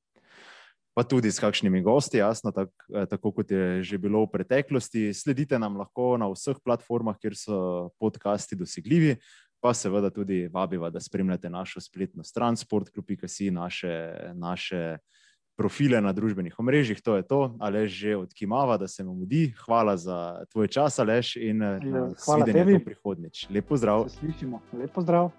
pa 0.97 1.05
tudi 1.05 1.29
s 1.29 1.37
kakšnimi 1.37 1.83
gosti, 1.85 2.17
jasno, 2.25 2.51
tak, 2.57 2.73
eh, 2.89 3.05
tako 3.07 3.33
kot 3.33 3.51
je 3.51 3.83
že 3.85 3.99
bilo 4.01 4.25
v 4.25 4.33
preteklosti. 4.33 5.13
Sledite 5.13 5.59
nam 5.61 5.77
lahko 5.77 6.17
na 6.17 6.25
vseh 6.33 6.57
platformah, 6.65 7.19
kjer 7.21 7.37
so 7.37 7.57
podcasti 8.01 8.57
dosegljivi, 8.57 9.19
pa 9.61 9.75
seveda 9.77 10.09
tudi 10.11 10.49
vabiva, 10.49 10.89
da 10.91 11.01
spremljate 11.01 11.53
našo 11.53 11.85
spletno 11.85 12.25
stran, 12.25 12.57
sportklub.si, 12.57 13.51
naše, 13.51 13.93
naše 14.35 14.97
profile 15.57 16.01
na 16.01 16.13
družbenih 16.13 16.55
omrežjih. 16.59 17.01
To 17.01 17.17
je 17.17 17.25
to, 17.25 17.41
Alež 17.61 17.91
že 17.91 18.17
odkimava, 18.17 18.77
da 18.77 18.89
se 18.89 19.03
vam 19.03 19.17
mudi. 19.17 19.53
Hvala 19.65 19.97
za 19.97 20.45
tvoj 20.53 20.69
čas, 20.69 20.99
Alež, 20.99 21.37
in 21.37 21.63
ja, 21.63 22.13
svidenje 22.17 22.79
do 22.79 22.85
prihodnič. 22.85 23.49
Lepo 23.51 23.77
zdrav. 23.77 24.09
Se 24.09 24.21
slišimo. 24.21 24.61
Lepo 24.73 25.01
zdrav. 25.01 25.33